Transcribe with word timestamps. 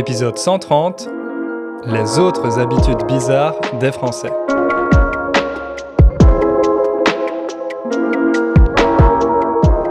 épisode 0.00 0.38
130, 0.38 1.10
les 1.84 2.18
autres 2.18 2.58
habitudes 2.58 3.06
bizarres 3.06 3.60
des 3.80 3.92
Français. 3.92 4.32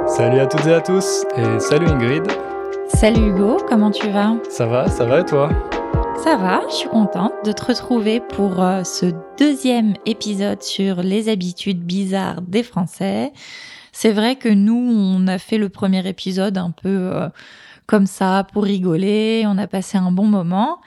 Salut 0.08 0.40
à 0.40 0.48
toutes 0.48 0.66
et 0.66 0.74
à 0.74 0.82
tous, 0.82 1.26
et 1.38 1.60
salut 1.60 1.86
Ingrid. 1.86 2.24
Salut 2.88 3.28
Hugo, 3.28 3.58
comment 3.70 3.92
tu 3.92 4.10
vas? 4.10 4.34
Ça 4.50 4.66
va, 4.66 4.90
ça 4.90 5.06
va 5.06 5.20
et 5.20 5.26
toi? 5.26 5.50
Ça 6.24 6.38
va, 6.38 6.62
je 6.70 6.74
suis 6.74 6.90
contente 6.90 7.34
de 7.46 7.52
te 7.52 7.66
retrouver 7.66 8.20
pour 8.20 8.64
euh, 8.64 8.84
ce 8.84 9.06
deuxième 9.38 9.94
épisode 10.08 10.64
sur 10.64 11.04
les 11.04 11.30
habitudes 11.30 11.84
bizarres 11.84 12.42
des 12.42 12.64
Français. 12.64 13.32
C'est 13.92 14.12
vrai 14.12 14.38
que 14.38 14.50
nous, 14.50 14.74
on 14.76 15.28
a 15.28 15.38
fait 15.38 15.60
le 15.60 15.70
premier 15.70 16.08
épisode 16.08 16.58
un 16.58 16.72
peu 16.72 16.90
euh, 16.90 17.30
comme 17.90 18.06
ça 18.06 18.46
pour 18.54 18.66
rigoler, 18.66 19.46
on 19.48 19.58
a 19.58 19.66
passé 19.66 19.98
un 19.98 20.12
bon 20.12 20.28
moment. 20.28 20.80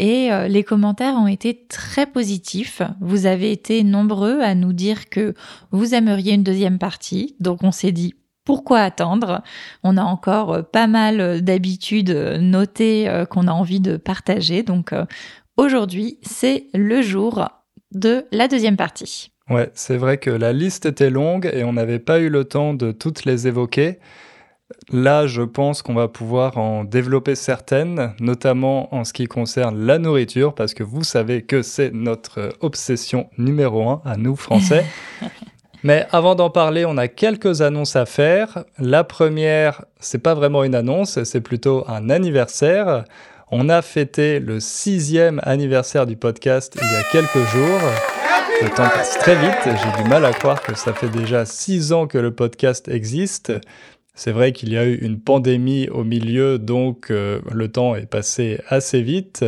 Et 0.00 0.32
euh, 0.32 0.48
les 0.48 0.64
commentaires 0.64 1.14
ont 1.14 1.28
été 1.28 1.66
très 1.68 2.04
positifs. 2.04 2.82
Vous 3.00 3.26
avez 3.26 3.52
été 3.52 3.84
nombreux 3.84 4.40
à 4.40 4.56
nous 4.56 4.72
dire 4.72 5.08
que 5.08 5.34
vous 5.70 5.94
aimeriez 5.94 6.32
une 6.32 6.42
deuxième 6.42 6.80
partie. 6.80 7.36
Donc 7.38 7.62
on 7.62 7.70
s'est 7.70 7.92
dit 7.92 8.16
pourquoi 8.44 8.80
attendre? 8.80 9.44
On 9.84 9.96
a 9.96 10.02
encore 10.02 10.52
euh, 10.52 10.62
pas 10.62 10.88
mal 10.88 11.42
d'habitudes 11.42 12.10
notées 12.40 13.24
qu'on 13.30 13.46
a 13.46 13.52
envie 13.52 13.80
de 13.80 13.96
partager. 13.96 14.64
Donc 14.64 14.92
aujourd'hui, 15.56 16.18
c'est 16.22 16.66
le 16.74 17.02
jour 17.02 17.48
de 17.92 18.24
la 18.32 18.48
deuxième 18.48 18.76
partie. 18.76 19.30
Ouais, 19.48 19.70
c'est 19.74 19.96
vrai 19.96 20.18
que 20.18 20.30
la 20.30 20.52
liste 20.52 20.86
était 20.86 21.10
longue 21.10 21.48
et 21.54 21.62
on 21.62 21.72
n'avait 21.72 22.00
pas 22.00 22.18
eu 22.18 22.28
le 22.28 22.44
temps 22.44 22.74
de 22.74 22.90
toutes 22.90 23.26
les 23.26 23.46
évoquer. 23.46 24.00
Là, 24.90 25.26
je 25.26 25.42
pense 25.42 25.82
qu'on 25.82 25.94
va 25.94 26.08
pouvoir 26.08 26.58
en 26.58 26.84
développer 26.84 27.34
certaines, 27.34 28.14
notamment 28.20 28.94
en 28.94 29.04
ce 29.04 29.12
qui 29.12 29.26
concerne 29.26 29.86
la 29.86 29.98
nourriture, 29.98 30.54
parce 30.54 30.74
que 30.74 30.82
vous 30.82 31.04
savez 31.04 31.42
que 31.42 31.62
c'est 31.62 31.92
notre 31.92 32.50
obsession 32.60 33.28
numéro 33.38 33.88
un 33.88 34.02
à 34.04 34.16
nous, 34.16 34.36
Français. 34.36 34.84
Mais 35.84 36.06
avant 36.10 36.34
d'en 36.34 36.50
parler, 36.50 36.84
on 36.84 36.96
a 36.96 37.08
quelques 37.08 37.62
annonces 37.62 37.96
à 37.96 38.04
faire. 38.04 38.64
La 38.78 39.04
première, 39.04 39.84
c'est 40.00 40.22
pas 40.22 40.34
vraiment 40.34 40.64
une 40.64 40.74
annonce, 40.74 41.22
c'est 41.22 41.40
plutôt 41.40 41.84
un 41.88 42.10
anniversaire. 42.10 43.04
On 43.50 43.68
a 43.68 43.80
fêté 43.80 44.40
le 44.40 44.60
sixième 44.60 45.40
anniversaire 45.44 46.04
du 46.04 46.16
podcast 46.16 46.76
il 46.80 46.92
y 46.92 46.96
a 46.96 47.02
quelques 47.04 47.46
jours. 47.48 47.80
Le 48.60 48.68
temps 48.70 48.88
passe 48.88 49.16
très 49.18 49.36
vite, 49.36 49.58
j'ai 49.64 50.02
du 50.02 50.08
mal 50.08 50.24
à 50.24 50.32
croire 50.32 50.60
que 50.60 50.76
ça 50.76 50.92
fait 50.92 51.08
déjà 51.08 51.44
six 51.44 51.92
ans 51.92 52.08
que 52.08 52.18
le 52.18 52.34
podcast 52.34 52.88
existe. 52.88 53.52
C'est 54.18 54.32
vrai 54.32 54.50
qu'il 54.50 54.72
y 54.72 54.76
a 54.76 54.84
eu 54.84 54.96
une 54.96 55.20
pandémie 55.20 55.88
au 55.90 56.02
milieu, 56.02 56.58
donc 56.58 57.12
euh, 57.12 57.40
le 57.52 57.68
temps 57.68 57.94
est 57.94 58.06
passé 58.06 58.58
assez 58.66 59.00
vite. 59.00 59.44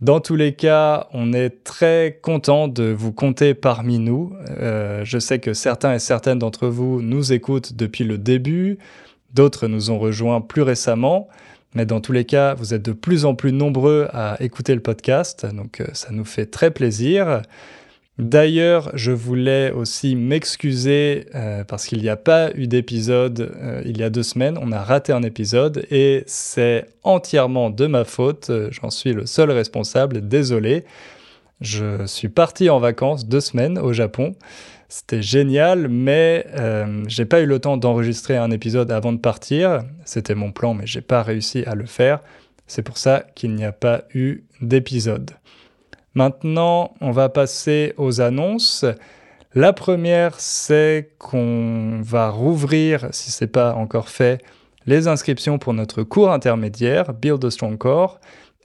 Dans 0.00 0.18
tous 0.18 0.34
les 0.34 0.52
cas, 0.52 1.06
on 1.12 1.32
est 1.32 1.62
très 1.62 2.18
content 2.20 2.66
de 2.66 2.86
vous 2.86 3.12
compter 3.12 3.54
parmi 3.54 4.00
nous. 4.00 4.32
Euh, 4.58 5.04
je 5.04 5.20
sais 5.20 5.38
que 5.38 5.54
certains 5.54 5.94
et 5.94 6.00
certaines 6.00 6.40
d'entre 6.40 6.66
vous 6.66 7.02
nous 7.02 7.32
écoutent 7.32 7.74
depuis 7.74 8.02
le 8.02 8.18
début, 8.18 8.78
d'autres 9.32 9.68
nous 9.68 9.92
ont 9.92 10.00
rejoints 10.00 10.40
plus 10.40 10.62
récemment, 10.62 11.28
mais 11.76 11.86
dans 11.86 12.00
tous 12.00 12.10
les 12.10 12.24
cas, 12.24 12.54
vous 12.54 12.74
êtes 12.74 12.84
de 12.84 12.90
plus 12.92 13.24
en 13.24 13.36
plus 13.36 13.52
nombreux 13.52 14.08
à 14.12 14.36
écouter 14.40 14.74
le 14.74 14.82
podcast, 14.82 15.46
donc 15.46 15.80
euh, 15.80 15.86
ça 15.92 16.08
nous 16.10 16.24
fait 16.24 16.46
très 16.46 16.72
plaisir. 16.72 17.42
D'ailleurs, 18.18 18.92
je 18.94 19.10
voulais 19.10 19.72
aussi 19.72 20.14
m'excuser 20.14 21.26
euh, 21.34 21.64
parce 21.64 21.86
qu'il 21.86 22.00
n'y 22.00 22.08
a 22.08 22.16
pas 22.16 22.52
eu 22.54 22.68
d'épisode 22.68 23.52
euh, 23.60 23.82
il 23.84 23.98
y 23.98 24.04
a 24.04 24.10
deux 24.10 24.22
semaines. 24.22 24.56
On 24.60 24.70
a 24.70 24.82
raté 24.82 25.12
un 25.12 25.22
épisode 25.22 25.84
et 25.90 26.22
c'est 26.26 26.86
entièrement 27.02 27.70
de 27.70 27.86
ma 27.86 28.04
faute. 28.04 28.52
J'en 28.70 28.90
suis 28.90 29.12
le 29.12 29.26
seul 29.26 29.50
responsable. 29.50 30.28
Désolé. 30.28 30.84
Je 31.60 32.06
suis 32.06 32.28
parti 32.28 32.70
en 32.70 32.78
vacances 32.78 33.26
deux 33.26 33.40
semaines 33.40 33.78
au 33.78 33.92
Japon. 33.92 34.36
C'était 34.88 35.22
génial, 35.22 35.88
mais 35.88 36.46
euh, 36.54 37.02
j'ai 37.08 37.24
pas 37.24 37.40
eu 37.40 37.46
le 37.46 37.58
temps 37.58 37.76
d'enregistrer 37.76 38.36
un 38.36 38.52
épisode 38.52 38.92
avant 38.92 39.12
de 39.12 39.18
partir. 39.18 39.82
C'était 40.04 40.36
mon 40.36 40.52
plan, 40.52 40.74
mais 40.74 40.86
j'ai 40.86 41.00
pas 41.00 41.22
réussi 41.22 41.64
à 41.64 41.74
le 41.74 41.86
faire. 41.86 42.20
C'est 42.66 42.82
pour 42.82 42.96
ça 42.96 43.24
qu'il 43.34 43.54
n'y 43.54 43.64
a 43.64 43.72
pas 43.72 44.04
eu 44.14 44.44
d'épisode. 44.60 45.32
Maintenant, 46.14 46.94
on 47.00 47.10
va 47.10 47.28
passer 47.28 47.92
aux 47.96 48.20
annonces. 48.20 48.84
La 49.54 49.72
première, 49.72 50.38
c'est 50.40 51.14
qu'on 51.18 52.00
va 52.02 52.30
rouvrir, 52.30 53.08
si 53.12 53.30
ce 53.30 53.44
n'est 53.44 53.50
pas 53.50 53.74
encore 53.74 54.08
fait, 54.08 54.42
les 54.86 55.08
inscriptions 55.08 55.58
pour 55.58 55.72
notre 55.74 56.02
cours 56.02 56.30
intermédiaire 56.30 57.14
Build 57.14 57.44
a 57.44 57.50
Strong 57.50 57.78
Core. 57.78 58.20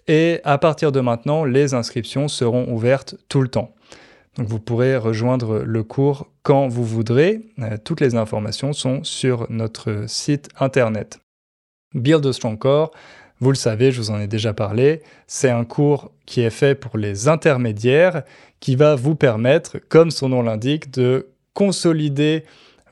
Et 0.07 0.41
à 0.43 0.57
partir 0.57 0.91
de 0.91 0.99
maintenant, 0.99 1.45
les 1.45 1.73
inscriptions 1.73 2.27
seront 2.27 2.67
ouvertes 2.73 3.15
tout 3.29 3.41
le 3.41 3.47
temps. 3.47 3.73
Donc 4.37 4.47
vous 4.47 4.59
pourrez 4.59 4.97
rejoindre 4.97 5.59
le 5.59 5.83
cours 5.83 6.27
quand 6.43 6.67
vous 6.67 6.85
voudrez. 6.85 7.41
Euh, 7.59 7.77
toutes 7.83 8.01
les 8.01 8.15
informations 8.15 8.73
sont 8.73 9.03
sur 9.03 9.47
notre 9.49 10.05
site 10.07 10.49
internet. 10.59 11.19
Build 11.93 12.25
a 12.25 12.33
Strong 12.33 12.57
Core, 12.57 12.91
vous 13.39 13.51
le 13.51 13.55
savez, 13.55 13.91
je 13.91 14.01
vous 14.01 14.11
en 14.11 14.19
ai 14.19 14.27
déjà 14.27 14.53
parlé, 14.53 15.01
c'est 15.27 15.49
un 15.49 15.63
cours 15.63 16.11
qui 16.25 16.41
est 16.41 16.49
fait 16.49 16.75
pour 16.75 16.97
les 16.97 17.27
intermédiaires, 17.27 18.23
qui 18.59 18.75
va 18.75 18.95
vous 18.95 19.15
permettre, 19.15 19.77
comme 19.77 20.11
son 20.11 20.29
nom 20.29 20.41
l'indique, 20.41 20.91
de 20.91 21.29
consolider 21.53 22.43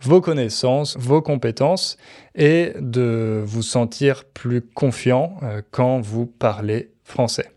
vos 0.02 0.22
connaissances, 0.22 0.96
vos 0.98 1.22
compétences 1.22 1.98
et 2.36 2.74
de 2.80 3.42
vous 3.46 3.64
sentir 3.64 4.24
plus 4.26 4.62
confiant 4.62 5.38
euh, 5.44 5.62
quand 5.72 6.00
vous 6.00 6.26
parlez 6.26 6.92
français. 7.04 7.57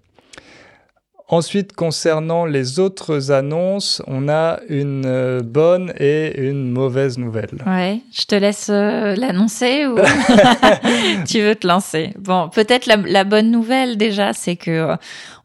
Ensuite, 1.32 1.74
concernant 1.74 2.44
les 2.44 2.80
autres 2.80 3.30
annonces, 3.30 4.02
on 4.08 4.28
a 4.28 4.58
une 4.68 5.04
euh, 5.06 5.42
bonne 5.44 5.92
et 5.96 6.36
une 6.40 6.72
mauvaise 6.72 7.18
nouvelle. 7.18 7.50
Ouais, 7.64 8.00
je 8.12 8.24
te 8.24 8.34
laisse 8.34 8.66
euh, 8.68 9.14
l'annoncer 9.14 9.86
ou 9.86 9.94
tu 11.28 11.40
veux 11.40 11.54
te 11.54 11.68
lancer? 11.68 12.14
Bon, 12.18 12.48
peut-être 12.48 12.86
la, 12.86 13.22
bonne 13.22 13.52
nouvelle 13.52 13.96
déjà, 13.96 14.32
c'est 14.32 14.56
que 14.56 14.70
euh, 14.72 14.96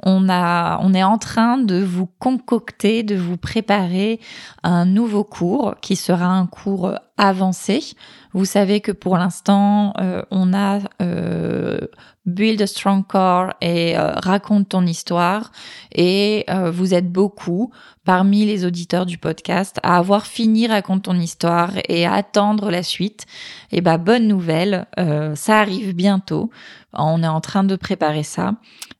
on 0.05 0.29
a, 0.29 0.79
on 0.81 0.93
est 0.93 1.03
en 1.03 1.17
train 1.17 1.57
de 1.57 1.83
vous 1.83 2.07
concocter, 2.19 3.03
de 3.03 3.16
vous 3.16 3.38
préparer 3.38 4.19
un 4.63 4.85
nouveau 4.85 5.23
cours 5.23 5.75
qui 5.81 5.95
sera 5.95 6.27
un 6.27 6.45
cours 6.45 6.93
avancé. 7.17 7.81
Vous 8.33 8.45
savez 8.45 8.81
que 8.81 8.91
pour 8.91 9.17
l'instant, 9.17 9.93
on 10.31 10.53
a 10.53 10.79
Build 12.25 12.61
a 12.61 12.67
Strong 12.67 13.05
Core 13.07 13.53
et 13.61 13.97
euh, 13.97 14.13
Raconte 14.16 14.69
ton 14.69 14.85
histoire. 14.85 15.51
Et 15.93 16.43
euh, 16.49 16.72
vous 16.72 16.93
êtes 16.93 17.11
beaucoup 17.11 17.72
parmi 18.05 18.45
les 18.45 18.66
auditeurs 18.66 19.05
du 19.05 19.17
podcast 19.17 19.79
à 19.83 19.97
avoir 19.97 20.25
fini 20.25 20.67
Raconte 20.67 21.03
ton 21.03 21.16
histoire 21.16 21.71
et 21.89 22.05
à 22.05 22.13
attendre 22.13 22.71
la 22.71 22.83
suite. 22.83 23.25
Et 23.71 23.81
bah 23.81 23.97
bonne 23.97 24.27
nouvelle, 24.27 24.88
euh, 24.99 25.35
ça 25.35 25.59
arrive 25.59 25.93
bientôt. 25.93 26.51
On 26.93 27.23
est 27.23 27.27
en 27.27 27.41
train 27.41 27.63
de 27.63 27.75
préparer 27.75 28.23
ça. 28.23 28.55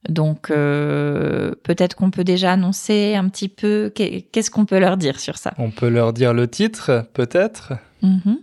Donc 0.10 0.48
peut-être 0.50 1.96
qu'on 1.96 2.12
peut 2.12 2.24
déjà 2.24 2.52
annoncer 2.52 3.16
un 3.16 3.30
petit 3.30 3.48
peu 3.48 3.92
qu'est-ce 3.96 4.52
qu'on 4.52 4.66
peut 4.66 4.80
leur 4.80 4.98
dire 4.98 5.20
sur 5.20 5.38
ça. 5.38 5.54
On 5.58 5.72
peut 5.72 5.88
leur 5.88 6.12
dire 6.12 6.34
le 6.34 6.48
titre, 6.48 7.08
peut-être? 7.14 7.74
Mm-hmm. 8.04 8.38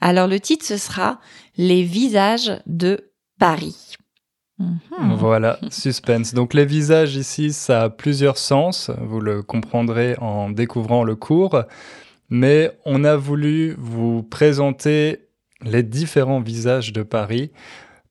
Alors 0.00 0.28
le 0.28 0.40
titre, 0.40 0.64
ce 0.64 0.76
sera 0.76 1.20
Les 1.56 1.82
visages 1.82 2.52
de 2.66 3.10
Paris. 3.38 3.96
Mhm. 4.58 5.14
Voilà, 5.16 5.58
suspense. 5.70 6.34
Donc 6.34 6.52
les 6.52 6.64
visages 6.64 7.14
ici, 7.16 7.52
ça 7.52 7.82
a 7.82 7.90
plusieurs 7.90 8.38
sens, 8.38 8.90
vous 9.00 9.20
le 9.20 9.42
comprendrez 9.42 10.16
en 10.18 10.50
découvrant 10.50 11.04
le 11.04 11.14
cours, 11.14 11.62
mais 12.28 12.72
on 12.84 13.04
a 13.04 13.16
voulu 13.16 13.76
vous 13.78 14.22
présenter 14.22 15.28
les 15.62 15.82
différents 15.82 16.40
visages 16.40 16.92
de 16.92 17.02
Paris 17.02 17.50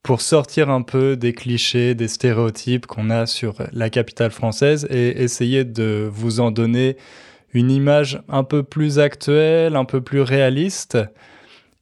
pour 0.04 0.22
sortir 0.22 0.70
un 0.70 0.84
peu 0.84 1.18
des 1.18 1.34
clichés, 1.34 1.94
des 1.94 2.08
stéréotypes 2.08 2.86
qu'on 2.86 3.10
a 3.10 3.26
sur 3.26 3.56
la 3.74 3.90
capitale 3.90 4.32
française 4.32 4.88
et 4.90 5.22
essayer 5.22 5.66
de 5.66 6.10
vous 6.12 6.40
en 6.40 6.52
donner 6.52 6.96
une 7.54 7.72
image 7.72 8.22
un 8.30 8.44
peu 8.44 8.64
plus 8.64 9.00
actuelle, 9.00 9.76
un 9.76 9.86
peu 9.86 10.00
plus 10.00 10.22
réaliste. 10.22 10.98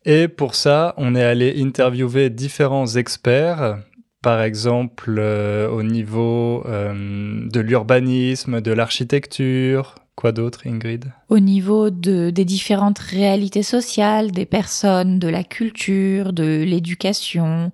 Et 0.06 0.28
pour 0.28 0.56
ça, 0.56 0.94
on 0.98 1.16
est 1.16 1.24
allé 1.24 1.62
interviewer 1.62 2.30
différents 2.30 2.88
experts 2.88 3.78
par 4.26 4.42
exemple 4.42 5.18
euh, 5.20 5.70
au 5.70 5.84
niveau 5.84 6.64
euh, 6.66 7.48
de 7.48 7.60
l'urbanisme, 7.60 8.60
de 8.60 8.72
l'architecture. 8.72 9.94
Quoi 10.16 10.32
d'autre, 10.32 10.62
Ingrid? 10.66 11.14
Au 11.30 11.38
niveau 11.38 11.92
de, 11.92 12.32
des 12.32 12.44
différentes 12.44 12.98
réalités 12.98 13.62
sociales, 13.62 14.32
des 14.32 14.48
personnes, 14.48 15.20
de 15.20 15.28
la 15.28 15.44
culture, 15.44 16.34
de 16.34 16.64
l'éducation. 16.64 17.72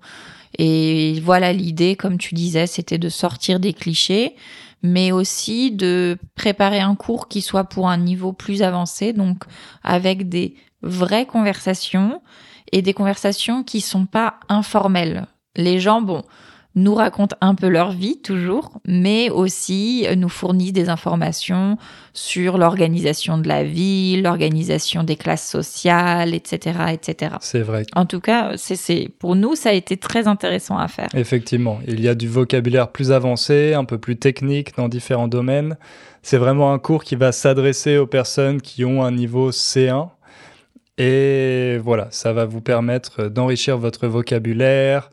Et 0.58 1.20
voilà, 1.24 1.54
l'idée, 1.54 1.96
comme 1.96 2.18
tu 2.18 2.34
disais, 2.34 2.66
c'était 2.66 2.98
de 2.98 3.08
sortir 3.08 3.58
des 3.58 3.72
clichés, 3.72 4.34
mais 4.82 5.10
aussi 5.10 5.70
de 5.72 6.18
préparer 6.34 6.80
un 6.80 6.96
cours 6.96 7.28
qui 7.28 7.40
soit 7.40 7.64
pour 7.64 7.88
un 7.88 7.96
niveau 7.96 8.34
plus 8.34 8.60
avancé, 8.60 9.14
donc 9.14 9.44
avec 9.82 10.28
des 10.28 10.56
vraies 10.82 11.24
conversations 11.24 12.20
et 12.72 12.82
des 12.82 12.92
conversations 12.92 13.64
qui 13.64 13.80
sont 13.80 14.04
pas 14.04 14.34
informelles 14.50 15.26
les 15.56 15.80
gens, 15.80 16.00
bon, 16.00 16.22
nous 16.74 16.94
racontent 16.94 17.36
un 17.40 17.54
peu 17.54 17.68
leur 17.68 17.92
vie 17.92 18.18
toujours, 18.22 18.80
mais 18.86 19.28
aussi 19.28 20.06
nous 20.16 20.28
fournissent 20.30 20.72
des 20.72 20.88
informations 20.88 21.76
sur 22.14 22.56
l'organisation 22.56 23.36
de 23.36 23.46
la 23.46 23.62
vie, 23.62 24.20
l'organisation 24.22 25.02
des 25.02 25.16
classes 25.16 25.46
sociales, 25.46 26.34
etc., 26.34 26.78
etc. 26.92 27.36
C'est 27.40 27.60
vrai. 27.60 27.84
En 27.94 28.06
tout 28.06 28.20
cas, 28.20 28.52
c'est 28.56 29.10
pour 29.18 29.36
nous, 29.36 29.54
ça 29.54 29.70
a 29.70 29.72
été 29.72 29.96
très 29.98 30.26
intéressant 30.26 30.78
à 30.78 30.88
faire. 30.88 31.08
Effectivement, 31.14 31.78
il 31.86 32.00
y 32.00 32.08
a 32.08 32.14
du 32.14 32.28
vocabulaire 32.28 32.90
plus 32.90 33.12
avancé, 33.12 33.74
un 33.74 33.84
peu 33.84 33.98
plus 33.98 34.16
technique 34.16 34.74
dans 34.76 34.88
différents 34.88 35.28
domaines. 35.28 35.76
C'est 36.22 36.38
vraiment 36.38 36.72
un 36.72 36.78
cours 36.78 37.04
qui 37.04 37.16
va 37.16 37.32
s'adresser 37.32 37.98
aux 37.98 38.06
personnes 38.06 38.62
qui 38.62 38.84
ont 38.84 39.02
un 39.02 39.10
niveau 39.10 39.50
C1. 39.50 40.08
Et 40.98 41.78
voilà, 41.82 42.08
ça 42.10 42.32
va 42.32 42.44
vous 42.44 42.60
permettre 42.60 43.24
d'enrichir 43.24 43.76
votre 43.76 44.06
vocabulaire, 44.06 45.10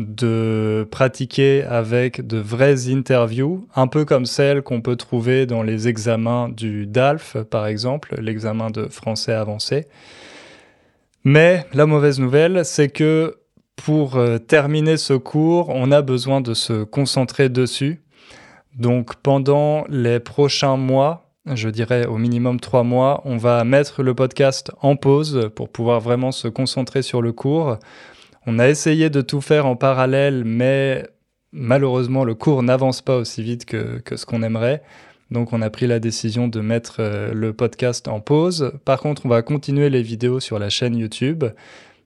de 0.00 0.86
pratiquer 0.90 1.62
avec 1.64 2.26
de 2.26 2.38
vraies 2.38 2.90
interviews, 2.90 3.66
un 3.74 3.86
peu 3.86 4.04
comme 4.04 4.26
celles 4.26 4.62
qu'on 4.62 4.80
peut 4.80 4.96
trouver 4.96 5.46
dans 5.46 5.62
les 5.62 5.88
examens 5.88 6.48
du 6.48 6.86
DALF, 6.86 7.36
par 7.50 7.66
exemple, 7.66 8.14
l'examen 8.20 8.70
de 8.70 8.88
français 8.88 9.32
avancé. 9.32 9.86
Mais 11.24 11.66
la 11.74 11.86
mauvaise 11.86 12.18
nouvelle, 12.18 12.64
c'est 12.64 12.88
que 12.88 13.36
pour 13.76 14.16
euh, 14.16 14.38
terminer 14.38 14.96
ce 14.96 15.14
cours, 15.14 15.68
on 15.70 15.92
a 15.92 16.02
besoin 16.02 16.40
de 16.40 16.54
se 16.54 16.84
concentrer 16.84 17.48
dessus. 17.48 18.02
Donc 18.78 19.16
pendant 19.16 19.84
les 19.88 20.20
prochains 20.20 20.76
mois, 20.76 21.30
je 21.46 21.68
dirais 21.68 22.06
au 22.06 22.18
minimum 22.18 22.60
trois 22.60 22.84
mois, 22.84 23.22
on 23.24 23.36
va 23.36 23.64
mettre 23.64 24.02
le 24.02 24.14
podcast 24.14 24.70
en 24.80 24.96
pause 24.96 25.50
pour 25.54 25.68
pouvoir 25.68 26.00
vraiment 26.00 26.32
se 26.32 26.48
concentrer 26.48 27.02
sur 27.02 27.22
le 27.22 27.32
cours. 27.32 27.78
On 28.46 28.58
a 28.58 28.68
essayé 28.68 29.10
de 29.10 29.20
tout 29.20 29.40
faire 29.40 29.66
en 29.66 29.76
parallèle, 29.76 30.44
mais 30.44 31.06
malheureusement, 31.52 32.24
le 32.24 32.34
cours 32.34 32.62
n'avance 32.62 33.02
pas 33.02 33.16
aussi 33.16 33.42
vite 33.42 33.66
que, 33.66 34.02
ce 34.16 34.24
qu'on 34.24 34.42
aimerait. 34.42 34.82
Donc 35.30 35.52
on 35.52 35.62
a 35.62 35.70
pris 35.70 35.86
la 35.86 36.00
décision 36.00 36.48
de 36.48 36.60
mettre 36.60 36.96
euh, 36.98 37.32
le 37.32 37.52
podcast 37.52 38.08
en 38.08 38.20
pause. 38.20 38.72
Par 38.84 38.98
contre, 38.98 39.26
on 39.26 39.28
va 39.28 39.42
continuer 39.42 39.88
les 39.88 40.02
vidéos 40.02 40.40
sur 40.40 40.58
la 40.58 40.70
chaîne 40.70 40.96
YouTube. 40.96 41.44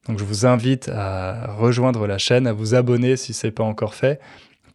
Donc 0.06 0.18
je 0.18 0.24
vous 0.24 0.44
invite 0.44 0.90
à 0.90 1.54
rejoindre 1.54 2.06
la 2.06 2.18
chaîne, 2.18 2.46
à 2.46 2.52
vous 2.52 2.74
abonner 2.74 3.16
si 3.16 3.32
ce 3.32 3.46
n'est 3.46 3.50
pas 3.52 3.64
encore 3.64 3.94
fait 3.94 4.20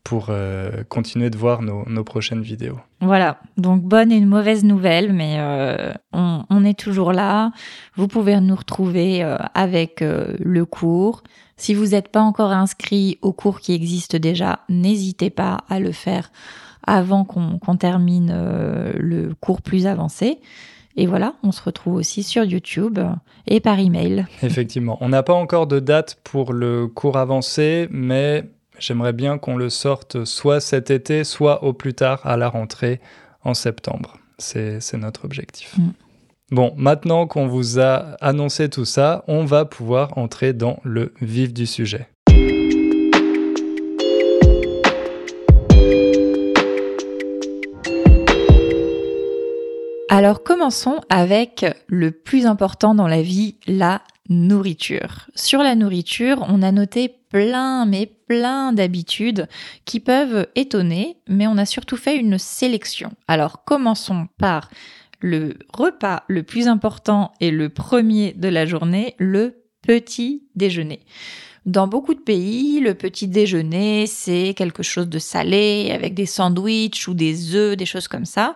pour 0.04 0.28
euh, 0.30 0.84
continuer 0.88 1.30
de 1.30 1.38
voir 1.38 1.62
nos, 1.62 2.04
prochaines 2.04 2.42
vidéos. 2.42 2.80
Voilà, 3.02 3.38
donc 3.58 3.84
bonne 3.84 4.12
et 4.12 4.20
mauvaise 4.22 4.64
nouvelle, 4.64 5.14
mais 5.14 5.36
euh, 5.38 5.94
on, 6.14 6.66
est 6.66 6.80
toujours 6.80 7.12
là. 7.12 7.52
Vous 7.96 8.08
pouvez 8.08 8.40
nous 8.40 8.56
retrouver 8.56 9.22
avec 9.54 10.02
le 10.02 10.66
cours. 10.66 11.22
Si 11.60 11.74
vous 11.74 11.88
n'êtes 11.88 12.08
pas 12.08 12.22
encore 12.22 12.52
inscrit 12.52 13.20
au 13.22 13.34
cours 13.34 13.60
qui 13.60 13.74
existe 13.74 14.16
déjà, 14.16 14.62
n'hésitez 14.70 15.30
pas 15.30 15.66
à 15.68 15.82
le 15.82 15.92
faire 15.92 16.32
avant 16.88 17.26
qu'on 17.26 17.76
termine 17.76 18.32
euh, 18.34 18.94
le 18.96 19.36
cours 19.36 19.62
plus 19.62 19.86
avancé. 19.86 20.40
Et 20.96 21.06
voilà, 21.06 21.36
on 21.44 21.52
se 21.52 21.62
retrouve 21.62 21.96
aussi 21.96 22.24
sur 22.24 22.46
YouTube 22.46 22.98
et 23.46 23.60
par 23.60 23.78
email. 23.78 24.26
Effectivement, 24.42 24.98
on 25.02 25.10
n'a 25.10 25.22
pas 25.22 25.34
encore 25.34 25.68
de 25.68 25.82
date 25.82 26.18
pour 26.24 26.54
le 26.54 26.88
cours 26.88 27.18
avancé, 27.18 27.90
mais 27.92 28.46
j'aimerais 28.80 29.14
bien 29.14 29.38
qu'on 29.38 29.58
le 29.58 29.70
sorte 29.70 30.24
soit 30.24 30.62
cet 30.62 30.90
été, 30.92 31.26
soit 31.26 31.66
au 31.66 31.74
plus 31.74 31.94
tard 31.94 32.22
à 32.24 32.38
la 32.38 32.48
rentrée 32.48 33.02
en 33.44 33.54
septembre. 33.54 34.18
C'est 34.38 34.94
notre 34.94 35.26
objectif. 35.26 35.78
Mm. 35.78 35.90
Bon, 36.52 36.74
maintenant 36.78 37.28
qu'on 37.28 37.46
vous 37.46 37.80
a 37.80 38.16
annoncé 38.22 38.70
tout 38.70 38.86
ça, 38.86 39.24
on 39.28 39.46
va 39.46 39.66
pouvoir 39.66 40.18
entrer 40.18 40.52
dans 40.52 40.80
le 40.84 41.14
vif 41.22 41.54
du 41.54 41.68
sujet. 41.68 42.10
Alors 50.10 50.42
commençons 50.42 51.00
avec 51.10 51.68
le 51.86 52.10
plus 52.10 52.48
important 52.48 52.96
dans 52.96 53.08
la 53.08 53.22
vie, 53.22 53.58
la 53.68 54.02
nourriture. 54.28 55.28
Sur 55.36 55.62
la 55.62 55.76
nourriture, 55.76 56.44
on 56.50 56.64
a 56.64 56.72
noté 56.72 57.14
plein, 57.30 57.86
mais 57.86 58.08
plein 58.28 58.74
d'habitudes 58.74 59.48
qui 59.86 60.00
peuvent 60.00 60.48
étonner, 60.56 61.18
mais 61.28 61.46
on 61.46 61.60
a 61.60 61.66
surtout 61.68 61.96
fait 61.96 62.18
une 62.18 62.40
sélection. 62.40 63.12
Alors 63.28 63.64
commençons 63.66 64.28
par 64.40 64.70
le 65.20 65.58
repas 65.74 66.24
le 66.28 66.44
plus 66.44 66.68
important 66.68 67.34
et 67.40 67.52
le 67.52 67.70
premier 67.70 68.34
de 68.34 68.48
la 68.48 68.66
journée, 68.66 69.16
le 69.18 69.64
petit 69.82 70.44
déjeuner. 70.56 71.02
Dans 71.66 71.88
beaucoup 71.88 72.14
de 72.14 72.20
pays, 72.20 72.80
le 72.80 72.94
petit 72.94 73.28
déjeuner, 73.28 74.08
c'est 74.08 74.54
quelque 74.56 74.84
chose 74.84 75.08
de 75.10 75.20
salé 75.20 75.92
avec 75.94 76.14
des 76.14 76.26
sandwichs 76.26 77.08
ou 77.08 77.14
des 77.14 77.56
œufs, 77.56 77.78
des 77.78 77.86
choses 77.86 78.08
comme 78.08 78.26
ça. 78.26 78.56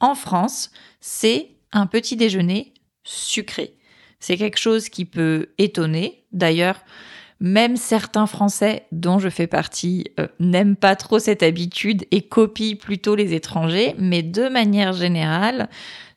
En 0.00 0.14
France, 0.14 0.70
c'est 1.00 1.50
un 1.72 1.86
petit 1.86 2.16
déjeuner 2.16 2.74
sucré. 3.04 3.74
C'est 4.18 4.36
quelque 4.36 4.58
chose 4.58 4.88
qui 4.88 5.04
peut 5.04 5.48
étonner. 5.58 6.24
D'ailleurs, 6.32 6.80
même 7.40 7.76
certains 7.76 8.26
Français, 8.26 8.84
dont 8.92 9.18
je 9.18 9.30
fais 9.30 9.46
partie, 9.46 10.04
euh, 10.20 10.26
n'aiment 10.38 10.76
pas 10.76 10.94
trop 10.94 11.18
cette 11.18 11.42
habitude 11.42 12.04
et 12.10 12.22
copient 12.22 12.76
plutôt 12.76 13.14
les 13.14 13.32
étrangers, 13.34 13.94
mais 13.98 14.22
de 14.22 14.48
manière 14.48 14.92
générale, 14.92 15.68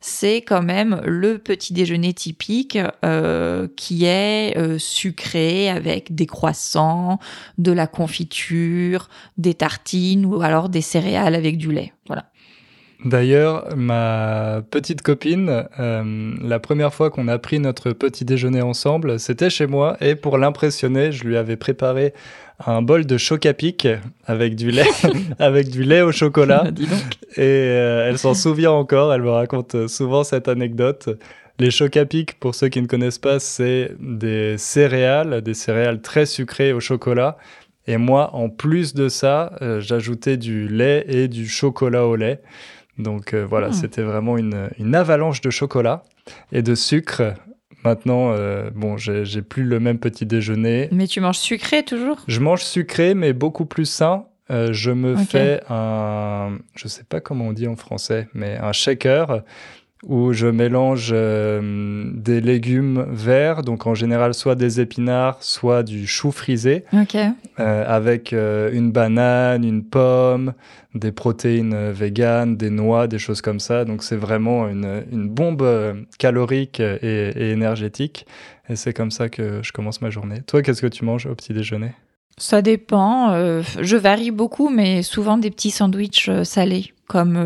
c'est 0.01 0.41
quand 0.41 0.61
même 0.61 1.01
le 1.05 1.37
petit 1.37 1.71
déjeuner 1.71 2.13
typique 2.13 2.77
euh, 3.05 3.69
qui 3.77 4.03
est 4.03 4.57
euh, 4.57 4.77
sucré 4.77 5.69
avec 5.69 6.13
des 6.13 6.25
croissants, 6.25 7.19
de 7.57 7.71
la 7.71 7.87
confiture, 7.87 9.07
des 9.37 9.53
tartines 9.53 10.25
ou 10.25 10.41
alors 10.41 10.67
des 10.67 10.81
céréales 10.81 11.35
avec 11.35 11.57
du 11.57 11.71
lait. 11.71 11.93
Voilà. 12.07 12.25
D'ailleurs, 13.05 13.75
ma 13.75 14.61
petite 14.71 15.01
copine, 15.01 15.65
euh, 15.79 16.33
la 16.41 16.59
première 16.59 16.93
fois 16.93 17.09
qu'on 17.09 17.27
a 17.27 17.37
pris 17.37 17.59
notre 17.59 17.91
petit 17.91 18.23
déjeuner 18.23 18.61
ensemble, 18.61 19.19
c'était 19.19 19.49
chez 19.49 19.67
moi 19.67 19.97
et 19.99 20.15
pour 20.15 20.37
l'impressionner, 20.37 21.11
je 21.11 21.25
lui 21.25 21.35
avais 21.35 21.57
préparé 21.57 22.13
un 22.65 22.81
bol 22.81 23.05
de 23.05 23.17
choc 23.17 23.45
à 23.45 23.53
pic 23.53 23.87
avec 24.25 24.55
du 24.55 24.71
lait, 24.71 24.87
avec 25.39 25.69
du 25.69 25.83
lait 25.83 26.01
au 26.01 26.13
chocolat. 26.13 26.65
et 27.35 27.41
euh, 27.41 28.07
elle 28.07 28.17
s'en 28.17 28.33
souvient 28.33 28.71
encore. 28.71 29.13
Elle 29.13 29.23
me 29.23 29.31
raconte 29.31 29.87
souvent 29.87 30.23
cette 30.23 30.47
anecdote. 30.47 31.09
Les 31.59 31.71
chocs 31.71 31.97
à 31.97 32.05
pic, 32.05 32.39
pour 32.39 32.55
ceux 32.55 32.69
qui 32.69 32.81
ne 32.81 32.87
connaissent 32.87 33.19
pas, 33.19 33.39
c'est 33.39 33.91
des 33.99 34.57
céréales, 34.57 35.41
des 35.41 35.53
céréales 35.53 36.01
très 36.01 36.25
sucrées 36.25 36.71
au 36.71 36.79
chocolat. 36.79 37.37
Et 37.85 37.97
moi, 37.97 38.33
en 38.33 38.49
plus 38.49 38.93
de 38.93 39.09
ça, 39.09 39.57
euh, 39.61 39.81
j'ajoutais 39.81 40.37
du 40.37 40.69
lait 40.69 41.03
et 41.07 41.27
du 41.27 41.47
chocolat 41.47 42.05
au 42.05 42.15
lait. 42.15 42.41
Donc 42.97 43.33
euh, 43.33 43.45
voilà, 43.45 43.69
hmm. 43.69 43.73
c'était 43.73 44.03
vraiment 44.03 44.37
une, 44.37 44.95
avalanche 44.95 45.41
de 45.41 45.49
chocolat 45.49 46.03
et 46.51 46.61
de 46.61 46.75
sucre. 46.75 47.33
Maintenant, 47.83 48.31
euh, 48.31 48.69
bon, 48.73 48.95
j'ai 48.97 49.41
plus 49.41 49.63
le 49.63 49.79
même 49.79 49.99
petit 49.99 50.25
déjeuner. 50.25 50.87
Mais 50.91 51.07
tu 51.07 51.19
manges 51.19 51.39
sucré 51.39 51.83
toujours? 51.83 52.17
Je 52.27 52.39
mange 52.39 52.63
sucré, 52.63 53.13
mais 53.13 53.33
beaucoup 53.33 53.65
plus 53.65 53.85
sain. 53.85 54.25
Euh, 54.51 54.71
je 54.71 54.91
me 54.91 55.15
fais 55.15 55.61
un, 55.69 56.57
je 56.75 56.87
sais 56.87 57.03
pas 57.03 57.19
comment 57.21 57.47
on 57.47 57.53
dit 57.53 57.67
en 57.67 57.75
français, 57.75 58.27
mais 58.33 58.57
un 58.57 58.71
shaker 58.71 59.43
où 60.07 60.33
je 60.33 60.47
mélange 60.47 61.11
euh, 61.13 62.11
des 62.13 62.41
légumes 62.41 63.05
verts, 63.09 63.61
donc 63.61 63.87
en 63.87 63.95
général 63.95 64.33
soit 64.33 64.55
des 64.55 64.81
épinards, 64.81 65.37
soit 65.41 65.83
du 65.83 66.07
chou 66.07 66.31
frisé, 66.31 66.83
euh, 66.93 67.85
avec 67.87 68.33
euh, 68.33 68.69
une 68.73 68.91
banane, 68.91 69.63
une 69.63 69.83
pomme, 69.83 70.53
des 70.93 71.11
protéines 71.11 71.91
véganes, 71.91 72.57
des 72.57 72.69
noix, 72.69 73.07
des 73.07 73.17
choses 73.17 73.41
comme 73.41 73.59
ça. 73.59 73.85
Donc 73.85 74.03
c'est 74.03 74.17
vraiment 74.17 74.67
une, 74.67 75.03
une 75.11 75.29
bombe 75.29 75.65
calorique 76.19 76.79
et, 76.79 76.99
et, 77.01 77.51
énergétique. 77.51 78.25
Et 78.69 78.75
c'est 78.75 78.93
comme 78.93 79.11
ça 79.11 79.29
que 79.29 79.61
je 79.63 79.71
commence 79.71 80.01
ma 80.01 80.09
journée. 80.09 80.41
Toi, 80.45 80.61
qu'est-ce 80.61 80.81
que 80.81 80.87
tu 80.87 81.05
manges 81.05 81.25
au 81.25 81.35
petit 81.35 81.53
déjeuner? 81.53 81.91
Ça 82.37 82.61
dépend. 82.61 83.31
je 83.79 83.95
varie 83.95 84.31
beaucoup, 84.31 84.69
mais 84.69 85.03
souvent 85.03 85.37
des 85.37 85.51
petits 85.51 85.71
sandwichs 85.71 86.29
salés, 86.43 86.93
comme 87.07 87.37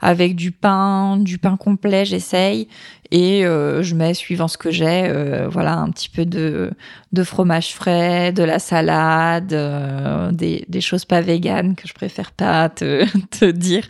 avec 0.00 0.34
du 0.34 0.52
pain, 0.52 1.16
du 1.18 1.38
pain 1.38 1.56
complet, 1.56 2.04
j'essaye. 2.04 2.68
Et 3.12 3.44
euh, 3.44 3.82
je 3.82 3.96
mets, 3.96 4.14
suivant 4.14 4.46
ce 4.46 4.56
que 4.56 4.70
j'ai, 4.70 5.04
euh, 5.08 5.48
voilà, 5.48 5.74
un 5.74 5.90
petit 5.90 6.08
peu 6.08 6.24
de, 6.24 6.70
de 7.12 7.24
fromage 7.24 7.74
frais, 7.74 8.32
de 8.32 8.44
la 8.44 8.60
salade, 8.60 9.52
euh, 9.52 10.30
des, 10.30 10.64
des, 10.68 10.80
choses 10.80 11.04
pas 11.04 11.20
véganes 11.20 11.74
que 11.74 11.88
je 11.88 11.92
préfère 11.92 12.30
pas 12.30 12.68
te, 12.68 13.04
te 13.38 13.44
dire. 13.50 13.82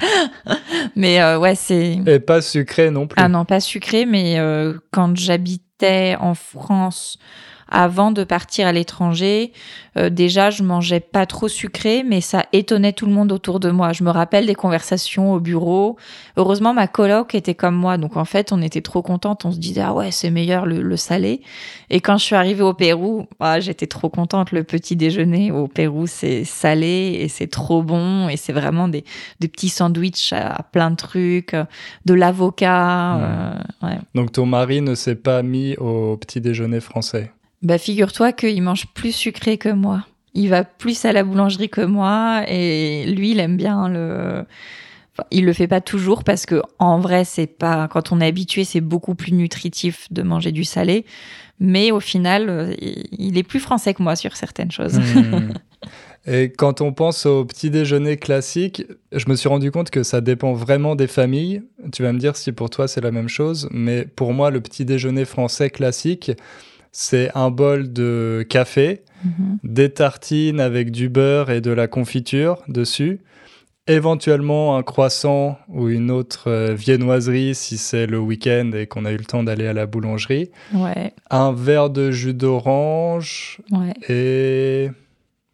mais 0.96 1.22
ouais, 1.36 1.54
c'est... 1.54 1.98
Et 2.06 2.20
pas 2.20 2.40
sucré 2.40 2.90
non 2.90 3.06
plus. 3.06 3.22
Ah 3.22 3.28
non, 3.28 3.44
pas 3.44 3.60
sucré, 3.60 4.06
mais 4.06 4.38
quand 4.90 5.14
j'habitais 5.16 6.16
en 6.18 6.34
France 6.34 7.18
avant 7.70 8.10
de 8.10 8.24
partir 8.24 8.66
à 8.66 8.72
l'étranger, 8.72 9.52
euh, 9.96 10.10
déjà, 10.10 10.50
je 10.50 10.62
mangeais 10.62 11.00
pas 11.00 11.26
trop 11.26 11.48
sucré, 11.48 12.04
mais 12.04 12.20
ça 12.20 12.46
étonnait 12.52 12.92
tout 12.92 13.06
le 13.06 13.12
monde 13.12 13.32
autour 13.32 13.60
de 13.60 13.70
moi. 13.70 13.92
Je 13.92 14.04
me 14.04 14.10
rappelle 14.10 14.46
des 14.46 14.54
conversations 14.54 15.32
au 15.32 15.40
bureau. 15.40 15.96
Heureusement, 16.36 16.72
ma 16.72 16.86
coloc 16.86 17.34
était 17.34 17.54
comme 17.54 17.74
moi, 17.74 17.98
donc 17.98 18.16
en 18.16 18.24
fait, 18.24 18.52
on 18.52 18.62
était 18.62 18.82
trop 18.82 19.02
contente. 19.02 19.44
On 19.44 19.52
se 19.52 19.58
disait 19.58 19.82
ah 19.82 19.92
ouais, 19.92 20.10
c'est 20.10 20.30
meilleur 20.30 20.66
le, 20.66 20.96
salé. 20.96 21.40
Et 21.88 22.00
quand 22.00 22.18
je 22.18 22.24
suis 22.24 22.36
arrivée 22.36 22.62
au 22.62 22.74
Pérou, 22.74 23.26
ah, 23.40 23.60
j'étais 23.60 23.86
trop 23.86 24.08
contente. 24.08 24.52
Le 24.52 24.64
petit 24.64 24.96
déjeuner 24.96 25.50
au 25.50 25.66
Pérou, 25.66 26.06
c'est 26.06 26.44
salé 26.44 27.18
et 27.20 27.28
c'est 27.28 27.48
trop 27.48 27.82
bon 27.82 28.28
et 28.28 28.36
c'est 28.36 28.52
vraiment 28.52 28.88
des, 28.88 29.04
des 29.40 29.48
petits 29.48 29.68
sandwichs 29.68 30.32
à, 30.32 30.62
plein 30.72 30.90
de 30.90 30.96
trucs, 30.96 31.56
de 32.04 32.14
l'avocat. 32.14 33.16
Euh, 33.16 33.54
donc 34.14 34.32
ton 34.32 34.46
mari 34.46 34.80
ne 34.82 34.94
s'est 34.94 35.14
pas 35.14 35.42
mis 35.42 35.76
au 35.76 36.16
petit 36.16 36.40
déjeuner 36.40 36.80
français? 36.80 37.32
Bah, 37.62 37.78
figure-toi 37.78 38.32
qu'il 38.32 38.62
mange 38.62 38.86
plus 38.94 39.14
sucré 39.14 39.58
que 39.58 39.68
moi. 39.68 40.06
Il 40.34 40.48
va 40.48 40.64
plus 40.64 41.04
à 41.04 41.12
la 41.12 41.24
boulangerie 41.24 41.68
que 41.68 41.80
moi 41.80 42.44
et 42.48 43.04
lui, 43.06 43.32
il 43.32 43.40
aime 43.40 43.56
bien 43.56 43.88
le. 43.88 44.44
Enfin, 45.12 45.26
il 45.32 45.44
le 45.44 45.52
fait 45.52 45.66
pas 45.66 45.80
toujours 45.80 46.22
parce 46.22 46.46
que 46.46 46.62
en 46.78 47.00
vrai, 47.00 47.24
c'est 47.24 47.48
pas 47.48 47.88
quand 47.88 48.12
on 48.12 48.20
est 48.20 48.26
habitué, 48.26 48.64
c'est 48.64 48.80
beaucoup 48.80 49.16
plus 49.16 49.32
nutritif 49.32 50.06
de 50.12 50.22
manger 50.22 50.52
du 50.52 50.64
salé. 50.64 51.04
Mais 51.58 51.90
au 51.90 52.00
final, 52.00 52.48
euh, 52.48 52.74
il 52.80 53.36
est 53.36 53.42
plus 53.42 53.60
français 53.60 53.92
que 53.92 54.02
moi 54.02 54.16
sur 54.16 54.36
certaines 54.36 54.70
choses. 54.70 54.98
Mmh. 54.98 55.52
Et 56.26 56.52
quand 56.52 56.80
on 56.80 56.92
pense 56.92 57.24
au 57.24 57.44
petit 57.44 57.70
déjeuner 57.70 58.18
classique, 58.18 58.84
je 59.12 59.28
me 59.28 59.34
suis 59.34 59.48
rendu 59.48 59.70
compte 59.70 59.90
que 59.90 60.02
ça 60.02 60.20
dépend 60.20 60.52
vraiment 60.52 60.94
des 60.94 61.06
familles. 61.06 61.62
Tu 61.92 62.02
vas 62.02 62.12
me 62.12 62.18
dire 62.18 62.36
si 62.36 62.52
pour 62.52 62.68
toi 62.68 62.88
c'est 62.88 63.00
la 63.00 63.10
même 63.10 63.28
chose, 63.28 63.68
mais 63.72 64.04
pour 64.04 64.34
moi, 64.34 64.50
le 64.50 64.60
petit 64.60 64.84
déjeuner 64.84 65.24
français 65.24 65.70
classique, 65.70 66.32
c'est 66.92 67.30
un 67.34 67.50
bol 67.50 67.92
de 67.92 68.44
café, 68.48 69.02
mhm. 69.24 69.58
des 69.62 69.90
tartines 69.90 70.60
avec 70.60 70.90
du 70.90 71.08
beurre 71.08 71.50
et 71.50 71.60
de 71.60 71.70
la 71.70 71.86
confiture 71.86 72.62
dessus, 72.68 73.20
éventuellement 73.86 74.76
un 74.76 74.82
croissant 74.82 75.58
ou 75.68 75.88
une 75.88 76.10
autre 76.10 76.48
euh, 76.48 76.74
viennoiserie 76.74 77.54
si 77.54 77.76
c'est 77.76 78.06
le 78.06 78.18
week-end 78.18 78.70
et 78.74 78.86
qu'on 78.86 79.04
a 79.04 79.12
eu 79.12 79.16
le 79.16 79.24
temps 79.24 79.42
d'aller 79.42 79.66
à 79.66 79.72
la 79.72 79.86
boulangerie, 79.86 80.50
un 81.30 81.52
verre 81.52 81.90
de 81.90 82.10
jus 82.10 82.34
d'orange 82.34 83.60
et 84.08 84.90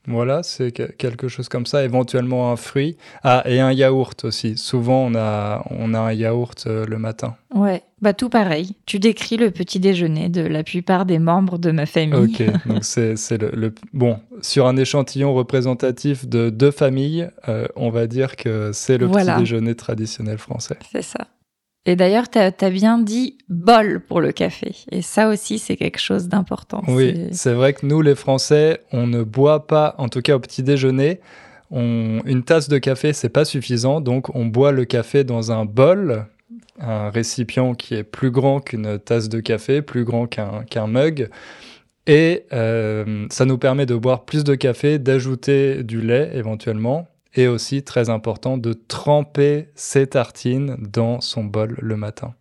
voilà, 0.07 0.43
c'est 0.43 0.71
quelque 0.73 1.29
chose 1.29 1.49
comme 1.49 1.67
ça, 1.67 1.85
éventuellement 1.85 2.53
un 2.53 2.57
fruit. 2.57 2.97
Ah, 3.25 3.43
et 3.47 3.61
un 3.61 3.73
yaourt 3.73 4.25
aussi. 4.25 4.57
Souvent, 4.57 5.07
on 5.07 5.15
a, 5.15 5.65
on 5.71 5.95
a 5.95 5.99
un 5.99 6.13
yaourt 6.13 6.65
euh, 6.67 6.87
le 6.87 6.99
matin. 6.99 7.37
Ouais, 7.55 7.83
bah 8.01 8.13
tout 8.13 8.29
pareil. 8.29 8.77
Tu 8.87 8.99
décris 8.99 9.37
le 9.37 9.51
petit 9.51 9.81
déjeuner 9.81 10.29
de 10.29 10.43
la 10.43 10.63
plupart 10.63 11.07
des 11.07 11.19
membres 11.19 11.59
de 11.59 11.71
ma 11.71 11.87
famille. 11.87 12.15
Ok, 12.15 12.43
donc 12.67 12.85
c'est 12.85 13.17
le, 13.39 13.75
Bon, 13.93 14.21
sur 14.43 14.67
un 14.67 14.77
échantillon 14.77 15.35
représentatif 15.35 16.27
de 16.27 16.51
deux 16.51 16.71
familles, 16.71 17.29
euh, 17.49 17.67
on 17.75 17.91
va 17.91 18.07
dire 18.07 18.37
que 18.37 18.71
c'est 18.73 18.99
le 18.99 19.09
petit 19.09 19.39
déjeuner 19.39 19.75
traditionnel 19.75 20.39
français. 20.39 20.77
C'est 20.93 21.03
ça. 21.03 21.27
Et 21.89 21.95
d'ailleurs, 21.95 22.29
tu 22.29 22.39
as, 22.39 22.71
bien 22.71 22.99
dit 22.99 23.39
bol 23.49 24.01
pour 24.01 24.21
le 24.21 24.33
café. 24.33 24.75
Et 24.91 25.03
ça 25.03 25.29
aussi, 25.29 25.61
c'est 25.61 25.77
quelque 25.77 26.01
chose 26.01 26.27
d'important. 26.27 26.83
Oui, 26.89 27.29
c'est 27.31 27.53
vrai 27.53 27.75
que 27.75 27.87
nous, 27.87 28.03
les 28.03 28.17
Français, 28.17 28.81
on 28.93 29.07
ne 29.07 29.23
boit 29.23 29.69
pas, 29.69 29.95
en 29.99 30.09
tout 30.09 30.21
cas 30.21 30.35
au 30.35 30.41
petit 30.41 30.65
déjeuner, 30.65 31.21
une 31.71 32.43
tasse 32.45 32.69
de 32.69 32.79
café, 32.79 33.13
c'est 33.13 33.29
pas 33.29 33.45
suffisant. 33.45 34.01
Donc, 34.01 34.35
on 34.35 34.47
boit 34.47 34.73
le 34.73 34.85
café 34.85 35.23
dans 35.23 35.53
un 35.53 35.65
bol, 35.65 36.27
un 36.81 37.09
récipient 37.09 37.75
qui 37.75 37.95
est 37.95 38.05
plus 38.05 38.33
grand 38.33 38.61
qu'une 38.61 38.99
tasse 38.99 39.29
de 39.29 39.39
café, 39.39 39.81
plus 39.81 40.05
grand 40.05 40.27
qu'un 40.27 40.87
mug. 40.89 41.31
Et 42.09 42.45
euh, 42.53 43.27
ça 43.31 43.45
nous 43.45 43.59
permet 43.59 43.87
de 43.87 43.95
boire 43.95 44.25
plus 44.25 44.43
de 44.43 44.57
café, 44.57 44.99
d'ajouter 44.99 45.85
du 45.85 46.01
lait 46.01 46.31
éventuellement 46.35 47.09
et 47.37 47.49
aussi, 47.49 47.83
très 47.83 48.11
important, 48.11 48.59
de 48.59 48.73
tremper 48.73 49.69
ses 49.75 50.07
tartines 50.07 50.77
dans 50.81 51.21
son 51.21 51.45
bol 51.45 51.77
le 51.81 51.97
matin. 51.97 52.35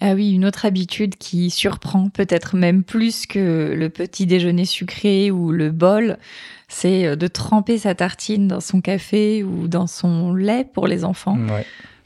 Ah 0.00 0.14
oui, 0.14 0.32
une 0.32 0.46
autre 0.46 0.64
habitude 0.64 1.16
qui 1.16 1.50
surprend 1.50 2.08
peut-être 2.08 2.56
même 2.56 2.82
plus 2.82 3.26
que 3.26 3.74
le 3.76 3.90
petit 3.90 4.26
déjeuner 4.26 4.64
sucré 4.64 5.30
ou 5.30 5.52
le 5.52 5.70
bol, 5.70 6.16
c'est 6.68 7.06
euh, 7.06 7.16
de 7.16 7.26
tremper 7.26 7.76
sa 7.76 7.94
tartine 7.94 8.48
dans 8.48 8.60
son 8.60 8.80
café 8.80 9.44
ou 9.44 9.68
dans 9.68 9.86
son 9.86 10.32
lait 10.32 10.64
pour 10.64 10.86
les 10.86 11.04
enfants. 11.04 11.36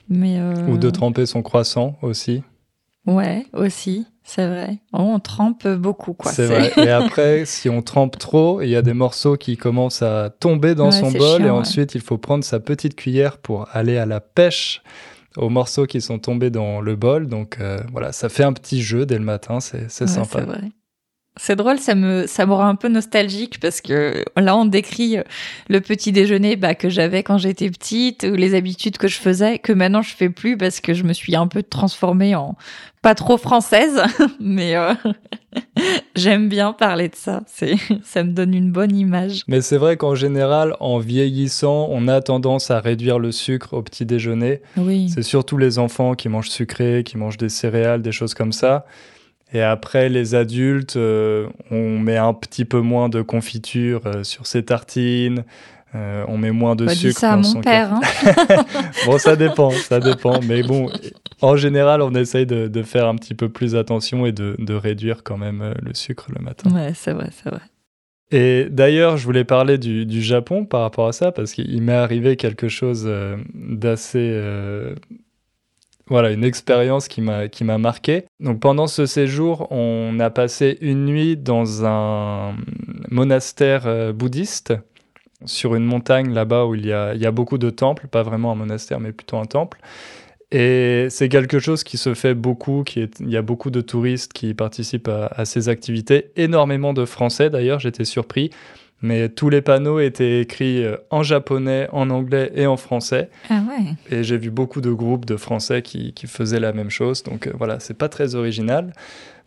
Mais 0.08 0.38
euh, 0.40 0.66
Ou 0.66 0.76
de 0.76 0.90
tremper 0.90 1.24
son 1.24 1.42
croissant 1.42 1.96
aussi. 2.02 2.42
Ouais, 3.06 3.46
aussi. 3.52 4.06
C'est 4.26 4.46
vrai. 4.46 4.78
Oh, 4.94 5.00
on 5.00 5.20
trempe 5.20 5.68
beaucoup, 5.68 6.14
quoi. 6.14 6.32
C'est 6.32 6.46
vrai. 6.46 6.72
Et 6.78 6.88
après, 6.88 7.44
si 7.44 7.68
on 7.68 7.82
trempe 7.82 8.18
trop, 8.18 8.62
il 8.62 8.70
y 8.70 8.76
a 8.76 8.80
des 8.80 8.94
morceaux 8.94 9.36
qui 9.36 9.58
commencent 9.58 10.00
à 10.00 10.30
tomber 10.30 10.74
dans 10.74 10.90
son 10.90 11.10
bol. 11.10 11.44
et 11.44 11.50
ensuite, 11.50 11.94
il 11.94 12.00
faut 12.00 12.16
prendre 12.16 12.42
sa 12.42 12.58
petite 12.58 12.96
cuillère 12.96 13.36
pour 13.36 13.68
aller 13.72 13.98
à 13.98 14.06
la 14.06 14.20
pêche 14.20 14.82
aux 15.36 15.50
morceaux 15.50 15.86
qui 15.86 16.00
sont 16.00 16.18
tombés 16.18 16.50
dans 16.50 16.80
le 16.80 16.96
bol. 16.96 17.26
Donc 17.26 17.58
euh, 17.60 17.80
voilà, 17.92 18.12
ça 18.12 18.30
fait 18.30 18.44
un 18.44 18.54
petit 18.54 18.82
jeu 18.82 19.04
dès 19.04 19.18
le 19.18 19.24
matin. 19.24 19.60
C'est 19.60 19.90
sympa. 19.90 20.38
C'est 20.38 20.46
vrai. 20.46 20.60
C'est 21.36 21.56
drôle, 21.56 21.78
ça 21.78 21.94
me 21.94 22.26
ça 22.26 22.46
me 22.46 22.52
rend 22.52 22.66
un 22.66 22.76
peu 22.76 22.88
nostalgique 22.88 23.58
parce 23.58 23.80
que 23.80 24.24
là 24.36 24.56
on 24.56 24.66
décrit 24.66 25.16
le 25.68 25.80
petit 25.80 26.12
déjeuner 26.12 26.54
bah, 26.54 26.76
que 26.76 26.88
j'avais 26.88 27.24
quand 27.24 27.38
j'étais 27.38 27.70
petite 27.70 28.24
ou 28.30 28.34
les 28.34 28.54
habitudes 28.54 28.98
que 28.98 29.08
je 29.08 29.16
faisais 29.16 29.58
que 29.58 29.72
maintenant 29.72 30.02
je 30.02 30.14
fais 30.14 30.30
plus 30.30 30.56
parce 30.56 30.80
que 30.80 30.94
je 30.94 31.02
me 31.02 31.12
suis 31.12 31.34
un 31.34 31.48
peu 31.48 31.64
transformée 31.64 32.36
en 32.36 32.56
pas 33.04 33.14
trop 33.14 33.36
française, 33.36 34.00
mais 34.40 34.76
euh, 34.76 34.94
j'aime 36.16 36.48
bien 36.48 36.72
parler 36.72 37.10
de 37.10 37.14
ça. 37.14 37.42
C'est 37.46 37.76
ça 38.02 38.24
me 38.24 38.32
donne 38.32 38.54
une 38.54 38.72
bonne 38.72 38.96
image. 38.96 39.42
Mais 39.46 39.60
c'est 39.60 39.76
vrai 39.76 39.98
qu'en 39.98 40.14
général, 40.14 40.74
en 40.80 40.98
vieillissant, 40.98 41.86
on 41.90 42.08
a 42.08 42.22
tendance 42.22 42.70
à 42.70 42.80
réduire 42.80 43.18
le 43.18 43.30
sucre 43.30 43.74
au 43.74 43.82
petit 43.82 44.06
déjeuner. 44.06 44.62
Oui. 44.78 45.10
C'est 45.10 45.22
surtout 45.22 45.58
les 45.58 45.78
enfants 45.78 46.14
qui 46.14 46.30
mangent 46.30 46.48
sucré, 46.48 47.02
qui 47.04 47.18
mangent 47.18 47.36
des 47.36 47.50
céréales, 47.50 48.00
des 48.00 48.12
choses 48.12 48.32
comme 48.32 48.52
ça. 48.52 48.86
Et 49.54 49.62
après, 49.62 50.08
les 50.08 50.34
adultes, 50.34 50.96
euh, 50.96 51.46
on 51.70 52.00
met 52.00 52.16
un 52.16 52.34
petit 52.34 52.64
peu 52.64 52.80
moins 52.80 53.08
de 53.08 53.22
confiture 53.22 54.00
euh, 54.04 54.24
sur 54.24 54.48
ses 54.48 54.64
tartines. 54.64 55.44
Euh, 55.94 56.24
on 56.26 56.36
met 56.36 56.50
moins 56.50 56.74
de 56.74 56.88
sucre 56.88 57.20
ça 57.20 57.34
à 57.34 57.36
mon 57.36 57.60
père. 57.60 57.92
Hein. 57.94 58.00
bon, 59.06 59.16
ça 59.16 59.36
dépend, 59.36 59.70
ça 59.70 60.00
dépend. 60.00 60.40
Mais 60.42 60.64
bon, 60.64 60.90
en 61.40 61.54
général, 61.54 62.02
on 62.02 62.12
essaye 62.16 62.46
de, 62.46 62.82
faire 62.82 63.06
un 63.06 63.14
petit 63.14 63.34
peu 63.34 63.48
plus 63.48 63.76
attention 63.76 64.26
et 64.26 64.32
de, 64.32 64.74
réduire 64.74 65.22
quand 65.22 65.38
même 65.38 65.72
le 65.80 65.94
sucre 65.94 66.26
le 66.36 66.42
matin. 66.42 66.68
Ouais, 66.74 66.90
c'est 66.92 67.12
vrai, 67.12 67.28
c'est 67.30 67.48
vrai. 67.48 67.62
Et 68.32 68.66
d'ailleurs, 68.68 69.16
je 69.18 69.24
voulais 69.24 69.44
parler 69.44 69.78
du, 69.78 70.04
du, 70.04 70.20
Japon 70.20 70.64
par 70.64 70.80
rapport 70.80 71.06
à 71.06 71.12
ça, 71.12 71.30
parce 71.30 71.52
qu'il 71.52 71.80
m'est 71.80 71.92
arrivé 71.92 72.34
quelque 72.34 72.66
chose 72.66 73.08
d'assez 73.54 74.36
voilà, 76.08 76.30
une 76.32 76.44
expérience 76.44 77.08
qui 77.08 77.22
m'a 77.22 77.48
qui 77.48 77.64
m'a 77.64 77.78
marqué. 77.78 78.24
Donc 78.40 78.60
pendant 78.60 78.86
ce 78.86 79.06
séjour, 79.06 79.68
on 79.70 80.18
a 80.20 80.30
passé 80.30 80.76
une 80.80 81.06
nuit 81.06 81.36
dans 81.36 81.84
un 81.86 82.54
monastère 83.10 83.86
euh, 83.86 84.12
bouddhiste 84.12 84.74
sur 85.46 85.74
une 85.74 85.84
montagne 85.84 86.32
là-bas 86.32 86.66
où 86.66 86.74
il 86.74 86.86
y, 86.86 86.92
a, 86.92 87.14
il 87.14 87.20
y 87.20 87.26
a 87.26 87.30
beaucoup 87.30 87.58
de 87.58 87.70
temples, 87.70 88.06
pas 88.08 88.22
vraiment 88.22 88.52
un 88.52 88.54
monastère 88.54 89.00
mais 89.00 89.12
plutôt 89.12 89.36
un 89.36 89.44
temple. 89.44 89.78
Et 90.50 91.08
c'est 91.10 91.28
quelque 91.28 91.58
chose 91.58 91.84
qui 91.84 91.96
se 91.98 92.14
fait 92.14 92.34
beaucoup, 92.34 92.84
qui 92.84 93.08
il 93.20 93.30
y 93.30 93.36
a 93.36 93.42
beaucoup 93.42 93.70
de 93.70 93.80
touristes 93.80 94.32
qui 94.32 94.54
participent 94.54 95.08
à 95.08 95.44
ces 95.44 95.68
activités, 95.68 96.30
énormément 96.36 96.92
de 96.92 97.04
Français 97.04 97.50
d'ailleurs, 97.50 97.80
j'étais 97.80 98.04
surpris 98.04 98.50
mais 99.04 99.28
tous 99.28 99.50
les 99.50 99.60
panneaux 99.60 100.00
étaient 100.00 100.40
écrits 100.40 100.82
euh, 100.82 100.96
en 101.10 101.22
japonais, 101.22 101.88
en 101.92 102.08
anglais 102.08 102.50
et 102.54 102.66
en 102.66 102.78
français. 102.78 103.28
Ah 103.50 103.62
ouais. 103.68 103.84
Et 104.10 104.24
j'ai 104.24 104.38
vu 104.38 104.50
beaucoup 104.50 104.80
de 104.80 104.90
groupes 104.90 105.26
de 105.26 105.36
Français 105.36 105.82
qui, 105.82 106.14
qui 106.14 106.26
faisaient 106.26 106.58
la 106.58 106.72
même 106.72 106.88
chose. 106.88 107.22
Donc 107.22 107.46
euh, 107.46 107.52
voilà, 107.54 107.80
c'est 107.80 107.98
pas 107.98 108.08
très 108.08 108.34
original. 108.34 108.94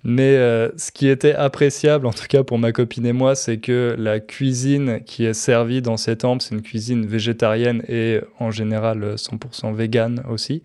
Mais 0.04 0.36
euh, 0.38 0.70
ce 0.78 0.92
qui 0.92 1.10
était 1.10 1.34
appréciable, 1.34 2.06
en 2.06 2.14
tout 2.14 2.28
cas 2.30 2.44
pour 2.44 2.60
ma 2.60 2.72
copine 2.72 3.08
et 3.08 3.14
moi, 3.14 3.34
c'est 3.34 3.58
que 3.58 3.96
la 3.98 4.20
cuisine 4.20 5.00
qui 5.04 5.26
est 5.26 5.34
servie 5.34 5.82
dans 5.82 5.98
ces 5.98 6.18
temples, 6.18 6.44
c'est 6.44 6.54
une 6.54 6.62
cuisine 6.62 7.08
végétarienne 7.08 7.82
et 7.90 8.22
en 8.38 8.52
général 8.52 9.16
100% 9.16 9.74
vegan 9.74 10.22
aussi. 10.30 10.62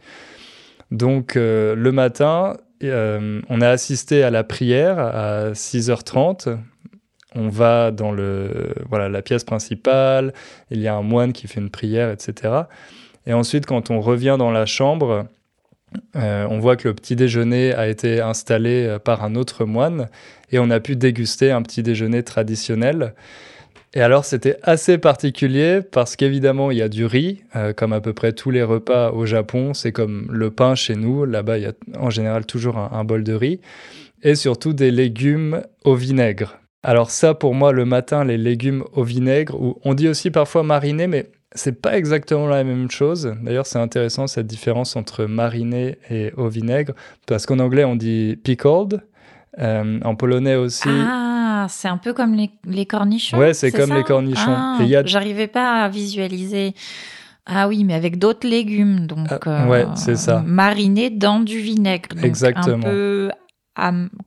Donc 0.91 1.37
le 1.37 1.91
matin, 1.93 2.59
on 2.83 3.61
a 3.63 3.69
assisté 3.69 4.23
à 4.23 4.29
la 4.29 4.45
prière 4.45 4.99
à 4.99 5.53
6h30 5.53 6.59
on 7.35 7.49
va 7.49 7.91
dans 7.91 8.13
le, 8.13 8.75
voilà, 8.89 9.09
la 9.09 9.23
pièce 9.23 9.45
principale, 9.45 10.33
il 10.71 10.81
y 10.81 10.89
a 10.89 10.95
un 10.95 11.03
moine 11.03 11.33
qui 11.33 11.49
fait 11.49 11.61
une 11.61 11.71
prière, 11.71 12.11
etc. 12.11 12.53
Et 13.27 13.33
ensuite, 13.33 13.67
quand 13.67 13.91
on 13.91 14.01
revient 14.01 14.37
dans 14.39 14.51
la 14.51 14.67
chambre, 14.67 15.27
euh, 16.17 16.47
on 16.49 16.59
voit 16.59 16.77
que 16.77 16.89
le 16.89 16.95
petit 16.95 17.17
déjeuner 17.17 17.75
a 17.75 17.89
été 17.89 18.21
installé 18.21 18.87
euh, 18.87 18.99
par 18.99 19.25
un 19.25 19.35
autre 19.35 19.65
moine 19.65 20.09
et 20.51 20.59
on 20.59 20.71
a 20.71 20.81
pu 20.81 20.97
déguster 20.97 21.51
un 21.51 21.63
petit 21.63 21.83
déjeuner 21.83 22.23
traditionnel. 22.23 23.15
Et 23.95 24.01
alors 24.01 24.25
c'était 24.25 24.57
assez 24.63 24.97
particulier 24.97 25.81
parce 25.83 26.17
qu'évidemment 26.17 26.71
il 26.71 26.79
y 26.79 26.83
a 26.83 26.89
du 26.89 27.05
riz, 27.05 27.43
euh, 27.57 27.75
comme 27.75 27.93
à 27.93 28.01
peu 28.01 28.15
près 28.15 28.33
tous 28.33 28.51
les 28.51 28.63
repas 28.63 29.11
au 29.11 29.27
Japon, 29.27 29.75
c'est 29.75 29.93
comme 29.93 30.29
le 30.31 30.51
pain 30.51 30.75
chez 30.75 30.97
nous, 30.97 31.27
là-bas 31.27 31.59
il 31.59 31.65
y 31.65 31.67
a 31.67 31.73
en 31.99 32.09
général 32.09 32.47
toujours 32.47 32.79
un 32.79 33.05
bol 33.05 33.23
de 33.23 33.35
riz, 33.35 33.61
et 34.23 34.35
surtout 34.35 34.73
des 34.73 34.91
légumes 34.91 35.63
au 35.85 35.95
vinaigre. 35.95 36.62
Alors 36.83 37.11
ça, 37.11 37.35
pour 37.35 37.55
moi, 37.55 37.73
le 37.73 37.85
matin, 37.85 38.25
les 38.25 38.39
légumes 38.39 38.85
au 38.93 39.05
vinaigre, 39.05 39.61
ou 39.61 39.79
on 39.85 39.95
dit 39.95 40.09
aussi 40.09 40.31
parfois 40.31 40.63
mariner, 40.63 41.07
mais 41.07 41.31
c'est 41.55 41.81
pas 41.81 41.97
exactement 41.97 42.47
la 42.49 42.65
même 42.65 42.91
chose. 42.91 43.35
D'ailleurs, 43.43 43.67
c'est 43.67 43.79
intéressant 43.79 44.27
cette 44.27 44.47
différence 44.47 44.97
entre 44.97 45.27
mariner 45.27 45.99
et 46.11 46.33
au 46.37 46.49
vinaigre, 46.49 46.95
parce 47.27 47.47
qu'en 47.47 47.59
anglais, 47.61 47.85
on 47.85 47.95
dit 47.95 48.37
pickled, 48.43 49.01
euh, 49.59 50.01
en 50.03 50.15
polonais 50.17 50.57
aussi. 50.57 50.89
Ah, 50.91 51.67
c'est 51.69 51.89
un 51.89 51.99
peu 51.99 52.15
comme 52.15 52.35
les, 52.35 52.51
les 52.65 52.87
cornichons. 52.87 53.39
Ouais, 53.39 53.55
c'est 53.55 53.71
comme 53.71 53.93
les 53.95 54.03
cornichons. 54.03 54.41
Ah, 54.49 54.79
a- 54.81 55.05
J'arrivais 55.07 55.47
pas 55.47 55.83
à 55.85 55.89
visualiser. 55.89 56.75
Ah 57.47 57.69
oui, 57.69 57.85
mais 57.85 57.95
avec 57.95 58.19
d'autres 58.19 58.49
légumes, 58.49 59.07
donc 59.07 59.29
Ah, 59.47 59.69
ouais, 59.69 59.87
c'est 59.97 60.17
ça. 60.17 60.43
marinés 60.47 61.11
dans 61.11 61.41
du 61.41 61.59
vinaigre, 61.59 62.09
donc 62.15 62.25
Exactement. 62.25 62.77
un 62.77 62.81
peu 62.81 63.31
am- 63.31 63.37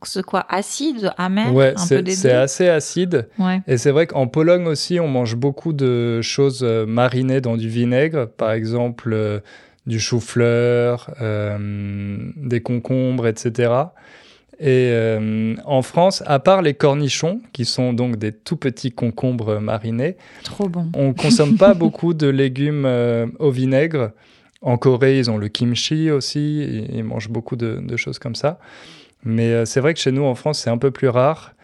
c'est 0.04 0.24
quoi, 0.24 0.46
acide, 0.50 1.12
amer, 1.18 1.54
Ouais, 1.54 1.74
un 1.78 1.88
peu 1.88 2.04
c'est 2.10 2.32
assez 2.32 2.68
acide. 2.68 3.28
Ouais. 3.38 3.62
Et 3.68 3.78
c'est 3.78 3.92
vrai 3.92 4.08
qu'en 4.08 4.28
Pologne 4.28 4.66
aussi, 4.68 5.00
on 5.00 5.08
mange 5.08 5.36
beaucoup 5.36 5.74
de 5.74 6.22
choses 6.22 6.62
euh, 6.64 6.86
marinées 6.86 7.42
dans 7.42 7.58
du 7.58 7.70
vinaigre. 7.70 8.28
Par 8.28 8.52
exemple, 8.52 9.12
euh, 9.14 9.40
du 9.86 10.00
chou-fleur, 10.00 11.14
euh, 11.22 11.58
des 12.38 12.62
concombres, 12.62 13.28
etc. 13.28 13.72
Et 14.60 14.90
euh, 14.92 15.54
en 15.66 15.82
France, 15.82 16.24
à 16.26 16.40
part 16.40 16.62
les 16.62 16.74
cornichons, 16.74 17.42
qui 17.54 17.66
sont 17.66 17.94
donc 17.94 18.16
des 18.16 18.32
tout 18.32 18.58
petits 18.58 18.92
concombres 18.92 19.60
marinés, 19.60 20.18
Trop 20.44 20.70
bon. 20.70 20.90
on 20.96 21.14
consomme 21.14 21.58
pas 21.58 21.74
beaucoup 21.76 22.14
de 22.14 22.28
légumes 22.28 22.88
au 23.40 23.52
vinaigre. 23.52 24.12
En 24.62 24.78
Corée, 24.78 25.20
ils 25.20 25.30
ont 25.30 25.38
le 25.38 25.50
kimchi 25.50 26.10
aussi, 26.10 26.62
ils 26.64 26.96
ils 26.96 27.04
mangent 27.04 27.30
beaucoup 27.30 27.56
de, 27.58 27.80
de 27.86 27.98
choses 27.98 28.18
comme 28.18 28.34
ça. 28.34 28.58
Mais 29.26 29.52
euh, 29.52 29.66
c'est 29.66 29.82
vrai 29.82 29.94
que 29.94 30.00
chez 30.00 30.12
nous, 30.12 30.24
en 30.24 30.36
France, 30.36 30.60
c'est 30.60 30.70
un 30.70 30.78
peu 30.78 30.92
plus 30.92 31.10
rare. 31.10 31.56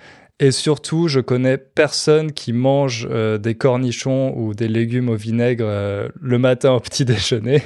Et 0.41 0.49
surtout, 0.49 1.07
je 1.07 1.19
connais 1.19 1.59
personne 1.59 2.31
qui 2.31 2.51
mange 2.51 3.07
euh, 3.11 3.37
des 3.37 3.53
cornichons 3.53 4.33
ou 4.35 4.55
des 4.55 4.67
légumes 4.67 5.09
au 5.09 5.15
vinaigre 5.15 5.65
euh, 5.67 6.09
le 6.19 6.39
matin 6.39 6.71
au 6.71 6.79
petit 6.79 7.05
déjeuner. 7.05 7.61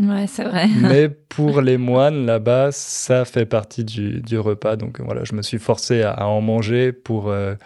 Ouais, 0.00 0.28
c'est 0.28 0.44
vrai. 0.44 0.68
Mais 0.80 1.08
pour 1.08 1.60
les 1.60 1.76
moines, 1.76 2.26
là-bas, 2.26 2.70
ça 2.70 3.24
fait 3.24 3.46
partie 3.46 3.84
du, 3.84 4.20
du 4.20 4.38
repas. 4.38 4.76
Donc 4.76 5.00
voilà, 5.00 5.24
je 5.24 5.34
me 5.34 5.42
suis 5.42 5.58
forcé 5.58 6.02
à, 6.02 6.12
à 6.12 6.26
en 6.26 6.40
manger 6.40 6.92
pour, 6.92 7.30
euh, 7.30 7.56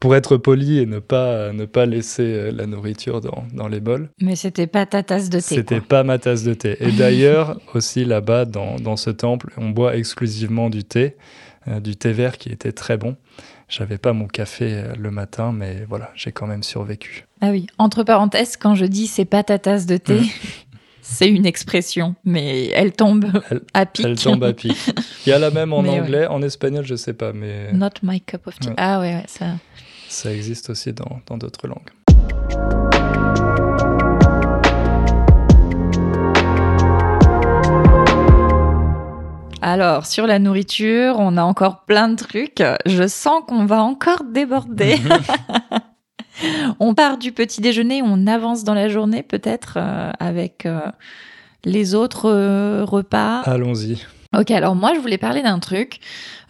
pour 0.00 0.14
être 0.16 0.36
poli 0.36 0.78
et 0.78 0.86
ne 0.86 0.98
pas, 0.98 1.52
ne 1.52 1.64
pas 1.64 1.86
laisser 1.86 2.22
euh, 2.22 2.52
la 2.52 2.66
nourriture 2.66 3.20
dans, 3.20 3.44
dans 3.52 3.68
les 3.68 3.80
bols. 3.80 4.10
Mais 4.20 4.36
c'était 4.36 4.66
pas 4.66 4.86
ta 4.86 5.02
tasse 5.02 5.28
de 5.30 5.38
thé. 5.40 5.54
C'était 5.56 5.80
pas 5.80 6.02
ma 6.04 6.18
tasse 6.18 6.42
de 6.42 6.54
thé. 6.54 6.76
Et 6.80 6.92
d'ailleurs, 6.92 7.58
aussi 7.74 8.04
là-bas, 8.04 8.44
dans, 8.44 8.76
dans 8.76 8.96
ce 8.96 9.10
temple, 9.10 9.52
on 9.56 9.70
boit 9.70 9.96
exclusivement 9.96 10.68
du 10.70 10.84
thé, 10.84 11.16
euh, 11.68 11.80
du 11.80 11.96
thé 11.96 12.12
vert 12.12 12.38
qui 12.38 12.50
était 12.50 12.72
très 12.72 12.96
bon. 12.96 13.16
J'avais 13.68 13.98
pas 13.98 14.12
mon 14.12 14.26
café 14.28 14.74
euh, 14.74 14.94
le 14.98 15.10
matin, 15.10 15.52
mais 15.52 15.84
voilà, 15.88 16.12
j'ai 16.14 16.30
quand 16.30 16.46
même 16.46 16.62
survécu. 16.62 17.26
Ah 17.40 17.50
oui. 17.50 17.66
Entre 17.78 18.04
parenthèses, 18.04 18.56
quand 18.56 18.74
je 18.74 18.84
dis 18.86 19.06
c'est 19.06 19.24
pas 19.24 19.42
ta 19.42 19.58
tasse 19.58 19.86
de 19.86 19.96
thé, 19.96 20.20
Mm. 20.20 20.24
c'est 21.02 21.28
une 21.28 21.46
expression, 21.46 22.14
mais 22.24 22.66
elle 22.68 22.92
tombe 22.92 23.26
Elle- 23.50 23.60
à 23.74 23.86
pic. 23.86 24.04
Elle 24.04 24.16
tombe 24.18 24.44
à 24.44 24.52
pic. 24.52 24.76
Il 25.26 25.30
y 25.30 25.32
a 25.32 25.38
la 25.38 25.50
même 25.50 25.72
en 25.72 25.82
Mais 25.82 25.88
ouais. 25.90 26.00
anglais, 26.00 26.26
en 26.26 26.42
espagnol, 26.42 26.84
je 26.84 26.94
sais 26.96 27.12
pas, 27.14 27.32
mais 27.32 27.72
Not 27.72 27.90
my 28.02 28.20
cup 28.20 28.46
of 28.46 28.58
tea. 28.58 28.68
Ouais. 28.68 28.74
Ah 28.76 29.00
ouais, 29.00 29.14
ouais, 29.14 29.24
ça. 29.26 29.46
Ça 30.16 30.32
existe 30.32 30.70
aussi 30.70 30.92
dans 30.92 31.20
dans 31.26 31.36
d'autres 31.36 31.68
langues. 31.68 31.90
Alors, 39.60 40.06
sur 40.06 40.26
la 40.26 40.38
nourriture, 40.38 41.16
on 41.18 41.36
a 41.36 41.42
encore 41.42 41.84
plein 41.84 42.08
de 42.08 42.14
trucs. 42.14 42.62
Je 42.86 43.06
sens 43.08 43.42
qu'on 43.46 43.66
va 43.66 43.82
encore 43.82 44.22
déborder. 44.24 44.96
on 46.80 46.94
part 46.94 47.18
du 47.18 47.32
petit 47.32 47.60
déjeuner, 47.60 48.00
on 48.02 48.26
avance 48.26 48.64
dans 48.64 48.74
la 48.74 48.88
journée 48.88 49.22
peut-être 49.22 49.74
euh, 49.76 50.12
avec 50.18 50.66
euh, 50.66 50.80
les 51.64 51.94
autres 51.94 52.30
euh, 52.30 52.84
repas. 52.84 53.40
Allons-y. 53.40 54.06
Ok, 54.36 54.50
alors 54.50 54.74
moi 54.74 54.92
je 54.94 55.00
voulais 55.00 55.16
parler 55.16 55.42
d'un 55.42 55.58
truc. 55.58 56.00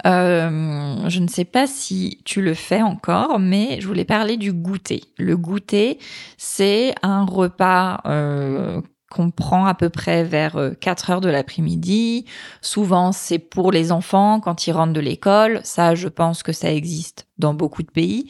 Euh, 0.07 1.09
je 1.09 1.21
ne 1.21 1.29
sais 1.29 1.45
pas 1.45 1.69
si 1.69 2.21
tu 2.25 2.43
le 2.43 2.55
fais 2.55 2.83
encore, 2.83 3.39
mais 3.39 3.81
je 3.81 3.87
voulais 3.87 4.05
parler 4.05 4.37
du 4.37 4.53
goûter. 4.53 5.05
Le 5.19 5.37
goûter, 5.37 5.99
c'est 6.37 6.95
un 7.03 7.25
repas 7.25 8.01
euh, 8.07 8.81
qu'on 9.11 9.31
prend 9.31 9.67
à 9.67 9.75
peu 9.75 9.89
près 9.89 10.25
vers 10.25 10.57
euh, 10.57 10.71
4 10.81 11.11
heures 11.11 11.21
de 11.21 11.29
l'après-midi. 11.29 12.25
Souvent, 12.61 13.13
c'est 13.13 13.39
pour 13.39 13.71
les 13.71 13.93
enfants 13.93 14.41
quand 14.41 14.67
ils 14.67 14.73
rentrent 14.73 14.93
de 14.93 15.01
l'école. 15.01 15.61
Ça, 15.63 15.95
je 15.95 16.09
pense 16.09 16.43
que 16.43 16.53
ça 16.53 16.73
existe 16.73 17.29
dans 17.39 17.55
beaucoup 17.55 17.85
de 17.85 17.91
pays. 17.91 18.29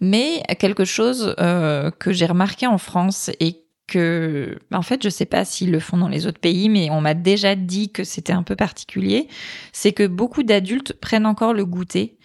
Mais 0.00 0.42
quelque 0.58 0.84
chose 0.84 1.34
euh, 1.40 1.90
que 1.90 2.12
j'ai 2.12 2.26
remarqué 2.26 2.66
en 2.66 2.78
France 2.78 3.30
et 3.40 3.61
que, 3.92 4.58
en 4.72 4.82
fait, 4.82 5.02
je 5.02 5.08
sais 5.08 5.26
pas 5.26 5.44
s'ils 5.44 5.70
le 5.70 5.80
font 5.80 5.98
dans 5.98 6.08
les 6.08 6.26
autres 6.26 6.40
pays, 6.40 6.68
mais 6.68 6.88
on 6.90 7.00
m'a 7.00 7.14
déjà 7.14 7.54
dit 7.54 7.90
que 7.90 8.04
c'était 8.04 8.32
un 8.32 8.42
peu 8.42 8.56
particulier, 8.56 9.28
c'est 9.72 9.92
que 9.92 10.06
beaucoup 10.06 10.42
d'adultes 10.42 10.94
prennent 10.94 11.26
encore 11.26 11.52
le 11.52 11.66
goûter. 11.66 12.16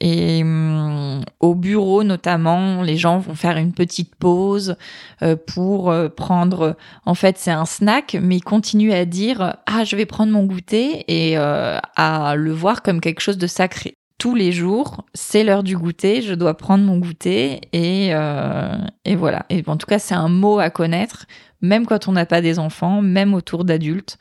Et 0.00 0.42
hum, 0.42 1.22
au 1.40 1.54
bureau, 1.54 2.04
notamment, 2.04 2.82
les 2.82 2.98
gens 2.98 3.18
vont 3.18 3.34
faire 3.34 3.56
une 3.56 3.72
petite 3.72 4.14
pause 4.14 4.76
euh, 5.22 5.36
pour 5.36 5.90
euh, 5.90 6.08
prendre. 6.10 6.76
En 7.06 7.14
fait, 7.14 7.38
c'est 7.38 7.50
un 7.50 7.64
snack, 7.64 8.16
mais 8.20 8.36
ils 8.36 8.44
continuent 8.44 8.92
à 8.92 9.06
dire 9.06 9.56
ah, 9.66 9.84
je 9.84 9.96
vais 9.96 10.06
prendre 10.06 10.32
mon 10.32 10.44
goûter 10.44 11.04
et 11.08 11.38
euh, 11.38 11.78
à 11.96 12.36
le 12.36 12.52
voir 12.52 12.82
comme 12.82 13.00
quelque 13.00 13.20
chose 13.20 13.38
de 13.38 13.46
sacré. 13.46 13.94
Tous 14.18 14.34
les 14.34 14.50
jours, 14.50 15.04
c'est 15.12 15.44
l'heure 15.44 15.62
du 15.62 15.76
goûter, 15.76 16.22
je 16.22 16.32
dois 16.32 16.54
prendre 16.54 16.84
mon 16.84 16.98
goûter 16.98 17.60
et, 17.72 18.14
euh, 18.14 18.78
et 19.04 19.14
voilà. 19.14 19.44
Et 19.50 19.62
en 19.66 19.76
tout 19.76 19.86
cas, 19.86 19.98
c'est 19.98 20.14
un 20.14 20.28
mot 20.28 20.58
à 20.58 20.70
connaître, 20.70 21.26
même 21.60 21.84
quand 21.84 22.08
on 22.08 22.12
n'a 22.12 22.24
pas 22.24 22.40
des 22.40 22.58
enfants, 22.58 23.02
même 23.02 23.34
autour 23.34 23.64
d'adultes. 23.64 24.18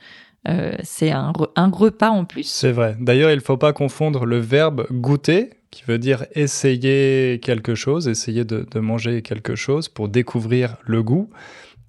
Euh, 0.48 0.74
c'est 0.84 1.12
un, 1.12 1.32
un 1.56 1.70
repas 1.70 2.10
en 2.10 2.26
plus. 2.26 2.44
C'est 2.44 2.74
vrai. 2.74 2.98
D'ailleurs, 3.00 3.32
il 3.32 3.38
ne 3.38 3.42
faut 3.42 3.58
pas 3.58 3.74
confondre 3.74 4.26
le 4.26 4.38
verbe 4.38 4.86
goûter, 4.92 5.52
qui 5.72 5.84
veut 5.88 5.98
dire 5.98 6.26
essayer 6.34 7.40
quelque 7.42 7.74
chose, 7.74 8.08
essayer 8.08 8.44
de 8.46 8.80
manger 8.80 9.22
quelque 9.22 9.56
chose 9.56 9.90
pour 9.90 10.10
découvrir 10.10 10.76
le 10.86 11.04
goût, 11.04 11.30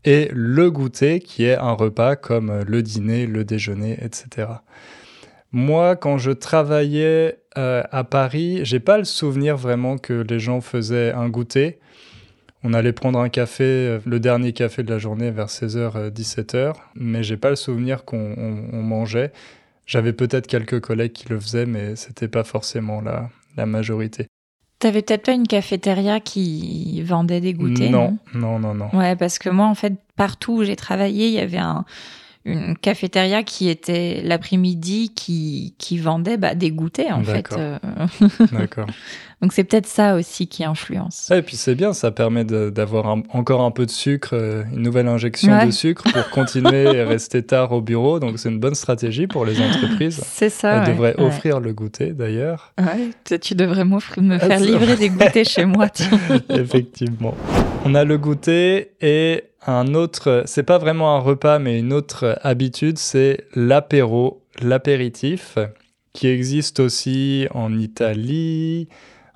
et 0.07 0.31
le 0.33 0.71
goûter, 0.71 1.19
qui 1.19 1.45
est 1.45 1.57
un 1.57 1.73
repas 1.73 2.15
comme 2.15 2.63
le 2.67 2.83
dîner, 2.83 3.27
le 3.27 3.45
déjeuner, 3.45 3.99
etc. 4.01 4.49
Moi, 5.51 5.97
quand 5.97 6.17
je 6.17 6.31
travaillais 6.31 7.41
euh, 7.59 7.83
à 7.91 8.05
Paris, 8.05 8.61
j'ai 8.65 8.81
pas 8.81 8.99
le 8.99 9.05
souvenir 9.05 9.57
vraiment 9.57 9.99
que 9.99 10.25
les 10.29 10.39
gens 10.39 10.61
faisaient 10.61 11.13
un 11.13 11.29
goûter. 11.29 11.79
On 12.65 12.73
allait 12.73 12.93
prendre 12.93 13.19
un 13.21 13.29
café, 13.29 13.65
euh, 13.65 13.99
le 14.05 14.19
dernier 14.21 14.53
café 14.53 14.83
de 14.83 14.91
la 14.91 14.99
journée 14.99 15.31
vers 15.31 15.49
16h, 15.49 16.11
17h, 16.11 16.73
mais 16.95 17.23
j'ai 17.23 17.37
pas 17.37 17.51
le 17.51 17.57
souvenir 17.57 18.05
qu'on 18.05 18.35
on- 18.37 18.65
on 18.73 18.83
mangeait. 18.83 19.33
J'avais 19.87 20.13
peut-être 20.13 20.47
quelques 20.49 20.81
collègues 20.81 21.13
qui 21.13 21.29
le 21.29 21.39
faisaient, 21.39 21.67
mais 21.67 21.95
c'était 21.97 22.29
pas 22.29 22.43
forcément 22.45 23.01
la, 23.01 23.31
la 23.57 23.67
majorité. 23.67 24.27
T'avais 24.79 25.01
peut-être 25.03 25.25
pas 25.25 25.33
une 25.33 25.47
cafétéria 25.47 26.21
qui 26.21 27.01
vendait 27.03 27.41
des 27.41 27.55
goûters 27.55 27.91
non, 27.91 28.19
non, 28.35 28.59
non, 28.59 28.75
non. 28.75 28.89
Ouais, 28.95 29.17
parce 29.17 29.39
que 29.39 29.49
moi, 29.49 29.67
en 29.67 29.75
fait, 29.75 29.95
partout 30.17 30.59
où 30.59 30.65
j'ai 30.65 30.77
travaillé, 30.77 31.29
il 31.29 31.33
y 31.35 31.39
avait 31.41 31.57
un, 31.57 31.85
une 32.47 32.77
cafétéria 32.77 33.43
qui 33.43 33.69
était 33.69 34.21
l'après-midi 34.25 35.13
qui, 35.15 35.75
qui 35.79 35.99
vendait 35.99 36.37
bah, 36.37 36.55
des 36.55 36.71
goûters, 36.71 37.17
en 37.17 37.23
fait. 37.25 37.51
D'accord. 37.51 37.59
Euh. 37.59 38.93
Donc 39.43 39.53
c'est 39.53 39.65
peut-être 39.65 39.87
ça 39.87 40.15
aussi 40.15 40.47
qui 40.49 40.65
influence. 40.65 41.31
Et 41.31 41.43
puis 41.43 41.57
c'est 41.57 41.75
bien, 41.75 41.93
ça 41.93 42.11
permet 42.11 42.45
d'avoir 42.45 43.07
encore 43.35 43.61
un 43.61 43.71
peu 43.71 43.85
de 43.85 43.91
sucre, 43.91 44.31
euh, 44.33 44.63
une 44.73 44.81
nouvelle 44.81 45.09
injection 45.09 45.53
Ouais. 45.53 45.67
de 45.67 45.71
sucre 45.73 46.05
pour 46.11 46.31
continuer 46.31 46.85
et 46.85 47.03
rester 47.03 47.43
tard 47.43 47.73
au 47.73 47.83
bureau. 47.83 48.19
Donc 48.19 48.39
c'est 48.39 48.49
une 48.49 48.59
bonne 48.61 48.75
stratégie 48.75 49.27
pour 49.27 49.45
les 49.45 49.61
entreprises. 49.61 50.23
C'est 50.27 50.49
ça. 50.49 50.77
Elles 50.77 50.81
ouais. 50.85 50.89
devraient 50.95 51.15
offrir 51.19 51.61
le 51.61 51.75
goûter 51.75 52.13
d'ailleurs. 52.15 52.73
Ouais, 52.79 53.11
tu- 53.41 53.55
devrais 53.55 53.85
m'offrir- 53.85 54.23
me 54.23 54.37
Ah, 54.37 54.39
faire 54.39 54.59
c'est 54.59 54.65
livrer 54.67 54.97
des 54.97 55.11
goûters 55.11 55.45
chez 55.45 55.67
moi. 55.67 55.89
Effectivement. 56.49 57.35
On 57.85 57.95
a 57.95 58.05
le 58.05 58.17
goûter 58.17 58.93
et 59.03 59.45
un 59.67 59.95
autre, 59.95 60.43
c'est 60.47 60.63
pas 60.63 60.79
vraiment 60.79 61.17
un 61.17 61.19
repas, 61.19 61.59
mais 61.59 61.79
une 61.79 61.93
autre 61.93 62.39
habitude, 62.43 62.99
c'est 62.99 63.47
l'apéro, 63.55 64.43
l'apéritif, 64.63 65.59
qui 66.13 66.29
existe 66.29 66.81
aussi 66.81 67.47
en 67.53 67.77
Italie, 67.79 68.89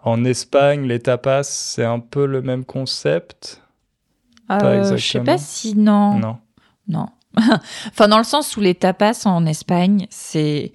en 0.03 0.25
Espagne. 0.25 0.87
Les 0.87 1.01
tapas, 1.01 1.43
c'est 1.43 1.85
un 1.85 1.99
peu 1.99 2.27
le 2.27 2.43
même 2.43 2.64
concept? 2.64 3.62
Euh, 4.51 4.97
je 4.97 5.07
sais 5.07 5.21
pas 5.21 5.38
si 5.38 5.77
non. 5.77 6.14
Non. 6.19 6.38
Non. 6.88 7.07
enfin, 7.88 8.09
dans 8.09 8.19
le 8.19 8.25
sens 8.25 8.57
où 8.57 8.61
les 8.61 8.75
tapas 8.75 9.23
en 9.27 9.47
Espagne, 9.47 10.07
c'est 10.11 10.73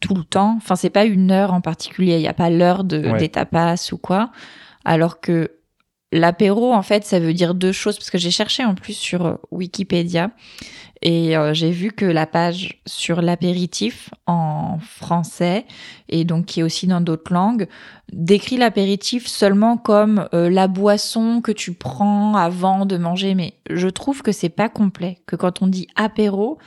tout 0.00 0.14
le 0.14 0.24
temps. 0.24 0.54
Enfin, 0.56 0.76
c'est 0.76 0.90
pas 0.90 1.04
une 1.04 1.30
heure 1.30 1.52
en 1.52 1.60
particulier. 1.60 2.14
Il 2.14 2.20
n'y 2.20 2.28
a 2.28 2.32
pas 2.34 2.50
l'heure 2.50 2.84
de, 2.84 2.98
Ouais. 3.10 3.18
des 3.18 3.28
tapas 3.28 3.90
ou 3.92 3.98
quoi. 3.98 4.30
Alors 4.84 5.20
que 5.20 5.50
l'apéro, 6.12 6.72
en 6.72 6.82
fait, 6.82 7.04
ça 7.04 7.20
veut 7.20 7.34
dire 7.34 7.54
deux 7.54 7.72
choses, 7.72 7.96
parce 7.96 8.10
que 8.10 8.18
j'ai 8.18 8.30
cherché 8.30 8.64
en 8.64 8.74
plus 8.74 8.94
sur 8.94 9.38
Wikipédia. 9.50 10.30
Et 11.00 11.36
euh, 11.36 11.54
j'ai 11.54 11.70
vu 11.70 11.92
que 11.92 12.04
la 12.04 12.26
page 12.26 12.80
sur 12.84 13.22
l'apéritif 13.22 14.10
en 14.26 14.78
français, 14.80 15.64
et 16.08 16.24
donc 16.24 16.46
qui 16.46 16.60
est 16.60 16.62
aussi 16.64 16.86
dans 16.86 17.00
d'autres 17.00 17.32
langues, 17.32 17.68
décrit 18.12 18.56
l'apéritif 18.56 19.26
seulement 19.26 19.76
comme 19.76 20.28
euh, 20.34 20.50
la 20.50 20.66
boisson 20.66 21.40
que 21.40 21.52
tu 21.52 21.72
prends 21.72 22.34
avant 22.34 22.84
de 22.84 22.96
manger. 22.96 23.34
Mais 23.34 23.54
je 23.70 23.88
trouve 23.88 24.22
que 24.22 24.32
c'est 24.32 24.48
pas 24.48 24.68
complet, 24.68 25.18
que 25.26 25.36
quand 25.36 25.62
on 25.62 25.68
dit 25.68 25.86
apéro, 25.94 26.58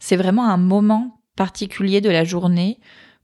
c'est 0.00 0.16
vraiment 0.16 0.48
un 0.48 0.58
moment 0.58 1.20
particulier 1.34 2.00
de 2.00 2.10
la 2.10 2.24
journée 2.24 2.78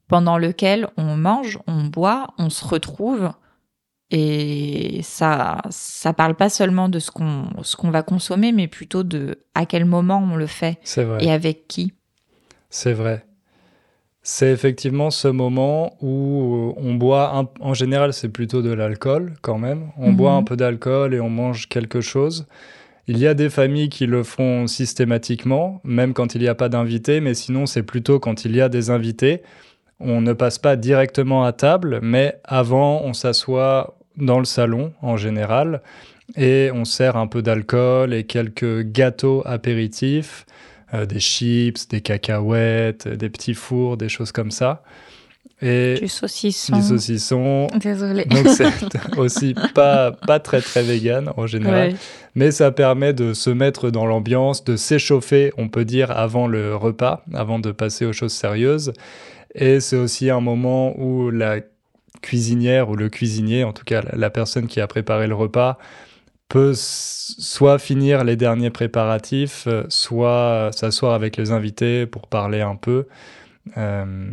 pendant 0.09 0.39
lequel 0.39 0.89
on 0.97 1.17
mange, 1.17 1.59
on 1.67 1.85
boit, 1.85 2.29
on 2.39 2.49
se 2.49 2.65
retrouve 2.65 3.33
et 4.17 5.01
ça, 5.03 5.61
ça 5.71 6.13
parle 6.13 6.37
pas 6.37 6.49
seulement 6.49 6.89
de 6.89 7.01
ce 7.01 7.11
qu'on, 7.11 7.47
ce 7.63 7.75
qu'on 7.75 7.91
va 7.91 8.05
consommer, 8.05 8.53
mais 8.53 8.69
plutôt 8.69 9.03
de 9.03 9.41
à 9.57 9.67
quel 9.67 9.85
moment 9.87 10.25
on 10.33 10.37
le 10.37 10.47
fait. 10.47 10.79
Et 11.19 11.33
avec 11.33 11.67
qui. 11.67 11.95
C'est 12.71 12.93
vrai. 12.93 13.25
C'est 14.23 14.53
effectivement 14.53 15.11
ce 15.11 15.27
moment 15.27 15.97
où 16.01 16.75
on 16.77 16.95
boit, 16.95 17.51
en 17.59 17.75
général 17.75 18.13
c'est 18.13 18.29
plutôt 18.29 18.63
de 18.63 18.73
l'alcool 18.73 19.35
quand 19.43 19.59
même, 19.59 19.91
on 19.99 20.13
boit 20.13 20.31
mhm. 20.31 20.39
un 20.39 20.43
peu 20.45 20.57
d'alcool 20.57 21.13
et 21.13 21.21
on 21.21 21.29
mange 21.29 21.69
quelque 21.69 22.01
chose. 22.01 22.47
Il 23.09 23.19
y 23.19 23.27
a 23.27 23.35
des 23.35 23.51
familles 23.51 23.89
qui 23.89 24.07
le 24.07 24.23
font 24.23 24.69
systématiquement, 24.69 25.81
même 25.83 26.15
quand 26.15 26.37
il 26.37 26.41
n'y 26.41 26.49
a 26.49 26.55
pas 26.55 26.69
d'invités, 26.69 27.21
mais 27.21 27.35
sinon 27.35 27.67
c'est 27.67 27.83
plutôt 27.83 28.21
quand 28.21 28.45
il 28.45 28.55
y 28.55 28.61
a 28.61 28.69
des 28.69 28.91
invités. 28.91 29.43
On 29.99 30.21
ne 30.21 30.33
passe 30.33 30.59
pas 30.59 30.77
directement 30.77 31.45
à 31.45 31.53
table, 31.53 31.99
mais 32.01 32.39
avant, 32.45 33.03
on 33.03 33.13
s'assoit 33.13 33.99
dans 34.17 34.39
le 34.39 34.45
salon 34.45 34.93
en 35.03 35.17
général 35.17 35.81
et 36.37 36.71
on 36.73 36.85
sert 36.85 37.17
un 37.17 37.27
peu 37.27 37.43
d'alcool 37.43 38.15
et 38.15 38.25
quelques 38.25 38.83
gâteaux 38.83 39.43
apéritifs, 39.45 40.47
euh, 40.93 41.07
des 41.07 41.21
chips, 41.21 41.89
des 41.89 42.01
cacahuètes, 42.01 43.07
des 43.09 43.29
petits 43.29 43.55
fours, 43.55 43.97
des 43.97 44.09
choses 44.09 44.33
comme 44.33 44.51
ça. 44.51 44.83
Et 45.63 45.95
du 46.01 46.09
saucisson. 46.09 46.77
Du 46.77 46.83
saucisson. 46.83 47.69
Désolée. 47.79 48.25
Donc 48.25 48.49
c'est 48.49 48.67
aussi 49.17 49.55
pas, 49.75 50.13
pas 50.13 50.41
très 50.41 50.61
très 50.61 50.83
vegan 50.83 51.31
en 51.37 51.47
général. 51.47 51.95
Mais 52.35 52.51
ça 52.51 52.73
permet 52.73 53.13
de 53.13 53.33
se 53.35 53.51
mettre 53.51 53.91
dans 53.91 54.05
l'ambiance, 54.05 54.65
de 54.65 54.77
s'échauffer, 54.77 55.53
on 55.57 55.69
peut 55.69 55.85
dire, 55.85 56.11
avant 56.11 56.49
le 56.49 56.75
repas, 56.75 57.25
avant 57.33 57.61
de 57.61 57.71
passer 57.71 58.05
aux 58.05 58.13
choses 58.13 58.33
sérieuses. 58.33 58.93
Et 59.55 59.79
c'est 59.79 59.97
aussi 59.97 60.31
un 60.31 60.41
moment 60.41 60.99
où 60.99 61.31
la 61.31 61.61
cuisinière 62.23 62.89
ou 62.89 62.97
le 62.97 63.09
cuisinier, 63.09 63.65
en 63.65 63.73
tout 63.73 63.85
cas 63.85 64.03
la 64.13 64.31
personne 64.31 64.67
qui 64.67 64.81
a 64.81 64.87
préparé 64.87 65.27
le 65.27 65.35
repas, 65.35 65.79
peut 66.49 66.75
soit 66.77 67.79
finir 67.79 68.25
les 68.25 68.37
derniers 68.37 68.71
préparatifs, 68.71 69.65
euh, 69.67 69.85
soit 69.89 70.71
s'asseoir 70.73 71.15
avec 71.15 71.37
les 71.37 71.51
invités 71.51 72.07
pour 72.07 72.29
parler 72.29 72.61
un 72.61 72.77
peu. 72.77 73.07
Euh, 73.77 74.31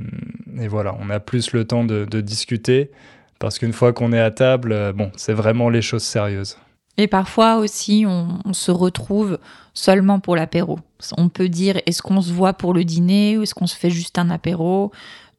et 0.60 0.68
voilà, 0.68 0.96
on 1.00 1.10
a 1.10 1.20
plus 1.20 1.54
le 1.54 1.66
temps 1.66 1.84
de, 1.84 2.06
discuter 2.22 2.92
parce 3.40 3.58
qu'une 3.58 3.74
fois 3.74 3.94
qu'on 3.94 4.14
est 4.14 4.20
à 4.20 4.30
table, 4.30 4.72
euh, 4.72 4.94
bon, 4.94 5.12
c'est 5.16 5.34
vraiment 5.34 5.70
les 5.70 5.82
choses 5.82 6.04
sérieuses. 6.04 6.58
Et 6.98 7.08
parfois 7.08 7.56
aussi, 7.56 8.06
on 8.06 8.54
se 8.54 8.70
retrouve 8.70 9.40
seulement 9.74 10.20
pour 10.20 10.36
l'apéro. 10.36 10.80
On 11.18 11.30
peut 11.30 11.50
dire 11.50 11.80
est-ce 11.86 12.02
qu'on 12.02 12.22
se 12.22 12.32
voit 12.32 12.54
pour 12.54 12.74
le 12.74 12.84
dîner 12.84 13.38
ou 13.38 13.44
est-ce 13.44 13.56
qu'on 13.56 13.66
se 13.66 13.76
fait 13.76 13.90
juste 13.90 14.20
un 14.20 14.30
apéro? 14.30 14.92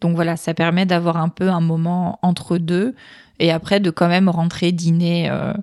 Donc 0.03 0.17
voilà, 0.17 0.37
ça 0.37 0.53
permet 0.53 0.85
d'avoir 0.85 1.17
un 1.17 1.29
peu 1.29 1.49
un 1.49 1.61
moment 1.61 2.19
entre 2.23 2.59
deux 2.59 2.95
et 3.39 3.53
après 3.53 3.79
de 3.81 3.91
quand 3.91 4.09
même 4.09 4.29
rentrer 4.29 4.73
dîner 4.73 5.31
euh, 5.31 5.55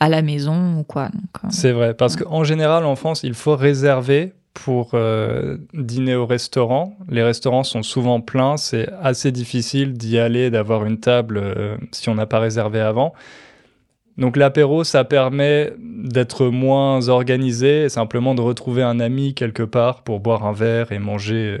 à 0.00 0.08
la 0.08 0.22
maison 0.22 0.78
ou 0.78 0.84
quoi. 0.84 1.10
Euh, 1.44 1.48
c'est 1.50 1.72
vrai, 1.72 1.92
parce 1.92 2.16
qu'en 2.16 2.44
général 2.44 2.86
en 2.86 2.94
France, 2.94 3.24
il 3.24 3.34
faut 3.34 3.56
réserver 3.56 4.34
pour 4.54 4.90
euh, 4.94 5.58
dîner 5.74 6.14
au 6.14 6.26
restaurant. 6.26 6.96
Les 7.08 7.24
restaurants 7.24 7.64
sont 7.64 7.82
souvent 7.82 8.20
pleins, 8.20 8.56
c'est 8.56 8.88
assez 9.02 9.32
difficile 9.32 9.94
d'y 9.94 10.16
aller, 10.18 10.50
d'avoir 10.50 10.84
une 10.84 11.00
table 11.00 11.42
si 11.90 12.08
on 12.08 12.14
n'a 12.14 12.26
pas 12.26 12.38
réservé 12.38 12.80
avant. 12.80 13.12
Donc 14.18 14.36
l'apéro, 14.36 14.84
ça 14.84 15.04
permet 15.04 15.72
d'être 15.78 16.46
moins 16.46 17.08
organisé 17.08 17.88
simplement 17.88 18.34
de 18.34 18.42
retrouver 18.42 18.82
un 18.82 19.00
ami 19.00 19.34
quelque 19.34 19.62
part 19.62 20.02
pour 20.02 20.20
boire 20.20 20.46
un 20.46 20.52
verre 20.52 20.92
et 20.92 20.98
manger 20.98 21.60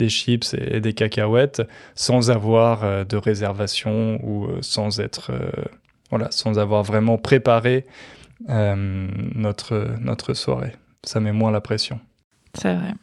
des 0.00 0.08
chips 0.08 0.54
et, 0.54 0.80
des 0.80 0.94
cacahuètes 0.94 1.62
sans 1.94 2.30
avoir 2.30 2.82
euh, 2.82 3.04
de 3.04 3.16
réservation 3.16 4.18
ou 4.24 4.46
euh, 4.46 4.58
sans 4.62 4.98
être 4.98 5.30
euh, 5.30 5.50
voilà 6.08 6.28
sans 6.30 6.58
avoir 6.58 6.82
vraiment 6.82 7.18
préparé 7.18 7.86
notre 8.48 9.96
notre 10.00 10.32
soirée. 10.32 10.72
Ça 11.04 11.20
met 11.20 11.30
moins 11.30 11.50
la 11.50 11.60
pression. 11.60 12.00
C'est 12.54 12.74
vrai. 12.74 12.94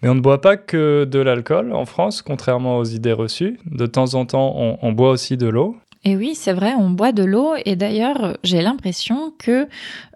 Mais 0.00 0.08
on 0.08 0.14
ne 0.14 0.20
boit 0.20 0.40
pas 0.40 0.56
que 0.56 1.04
de 1.04 1.18
l'alcool 1.18 1.72
en 1.72 1.84
France, 1.86 2.22
contrairement 2.22 2.78
aux 2.78 2.84
idées 2.84 3.12
reçues. 3.12 3.58
De 3.66 3.86
temps 3.86 4.14
en 4.14 4.26
temps, 4.26 4.78
on 4.80 4.92
boit 4.92 5.10
aussi 5.10 5.36
de 5.36 5.48
l'eau. 5.48 5.76
Et 6.02 6.16
oui, 6.16 6.34
c'est 6.34 6.54
vrai, 6.54 6.72
on 6.78 6.88
boit 6.88 7.12
de 7.12 7.24
l'eau 7.24 7.54
et 7.66 7.76
d'ailleurs, 7.76 8.38
j'ai 8.42 8.62
l'impression 8.62 9.34
que 9.38 9.68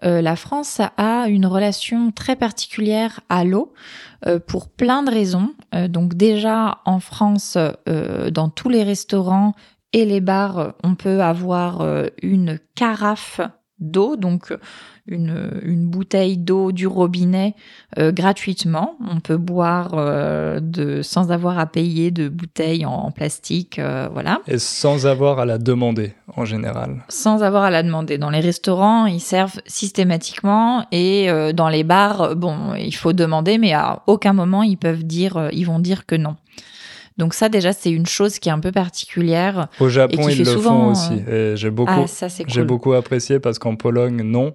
euh, 0.03 0.21
la 0.21 0.35
France 0.35 0.81
a 0.97 1.27
une 1.27 1.45
relation 1.45 2.11
très 2.11 2.35
particulière 2.35 3.19
à 3.29 3.43
l'eau 3.43 3.71
euh, 4.25 4.39
pour 4.39 4.69
plein 4.69 5.03
de 5.03 5.11
raisons. 5.11 5.53
Euh, 5.75 5.87
donc 5.87 6.15
déjà, 6.15 6.79
en 6.85 6.99
France, 6.99 7.57
dans 7.85 8.49
tous 8.49 8.69
les 8.69 8.83
restaurants 8.83 9.53
et 9.93 10.05
les 10.05 10.21
bars, 10.21 10.73
on 10.83 10.95
peut 10.95 11.21
avoir 11.21 11.85
une 12.21 12.59
carafe 12.73 13.39
d'eau, 13.79 14.15
donc 14.15 14.53
une, 15.07 15.59
une 15.61 15.87
bouteille 15.87 16.37
d'eau 16.37 16.71
du 16.71 16.87
robinet 16.87 17.55
euh, 17.99 18.11
gratuitement. 18.11 18.95
On 19.07 19.19
peut 19.19 19.37
boire 19.37 19.91
euh, 19.93 20.59
de, 20.59 21.01
sans 21.01 21.31
avoir 21.31 21.59
à 21.59 21.65
payer 21.67 22.11
de 22.11 22.27
bouteilles 22.27 22.85
en, 22.85 23.11
plastique, 23.11 23.77
euh, 23.79 24.07
voilà. 24.11 24.41
Et 24.47 24.57
sans 24.57 25.05
avoir 25.05 25.39
à 25.39 25.45
la 25.45 25.57
demander 25.57 26.13
en 26.35 26.45
général. 26.45 27.03
Sans 27.09 27.43
avoir 27.43 27.63
à 27.63 27.69
la 27.69 27.83
demander. 27.83 28.17
Dans 28.17 28.29
les 28.29 28.39
restaurants, 28.39 29.05
ils 29.05 29.21
servent 29.21 29.61
systématiquement 29.65 30.85
et 30.91 31.29
dans 31.53 31.69
les 31.69 31.83
bars, 31.83 32.35
bon, 32.35 32.73
il 32.75 32.93
faut 32.93 33.13
demander, 33.13 33.57
mais 33.57 33.73
à 33.73 34.03
aucun 34.07 34.33
moment 34.33 34.63
ils 34.63 34.77
peuvent 34.77 35.03
dire, 35.03 35.49
ils 35.51 35.65
vont 35.65 35.79
dire 35.79 36.05
que 36.05 36.15
non. 36.15 36.35
Donc 37.17 37.33
ça 37.33 37.49
déjà 37.49 37.71
c'est 37.71 37.91
une 37.91 38.05
chose 38.05 38.39
qui 38.39 38.49
est 38.49 38.51
un 38.51 38.59
peu 38.59 38.71
particulière. 38.71 39.67
Au 39.79 39.89
Japon 39.89 40.27
ils 40.29 40.39
le 40.39 40.45
font 40.45 40.91
aussi. 40.91 41.23
J'ai 41.55 41.69
beaucoup, 41.69 41.91
ah, 41.91 42.27
j'ai 42.47 42.63
beaucoup 42.63 42.93
apprécié 42.93 43.39
parce 43.39 43.59
qu'en 43.59 43.75
Pologne 43.75 44.21
non. 44.23 44.53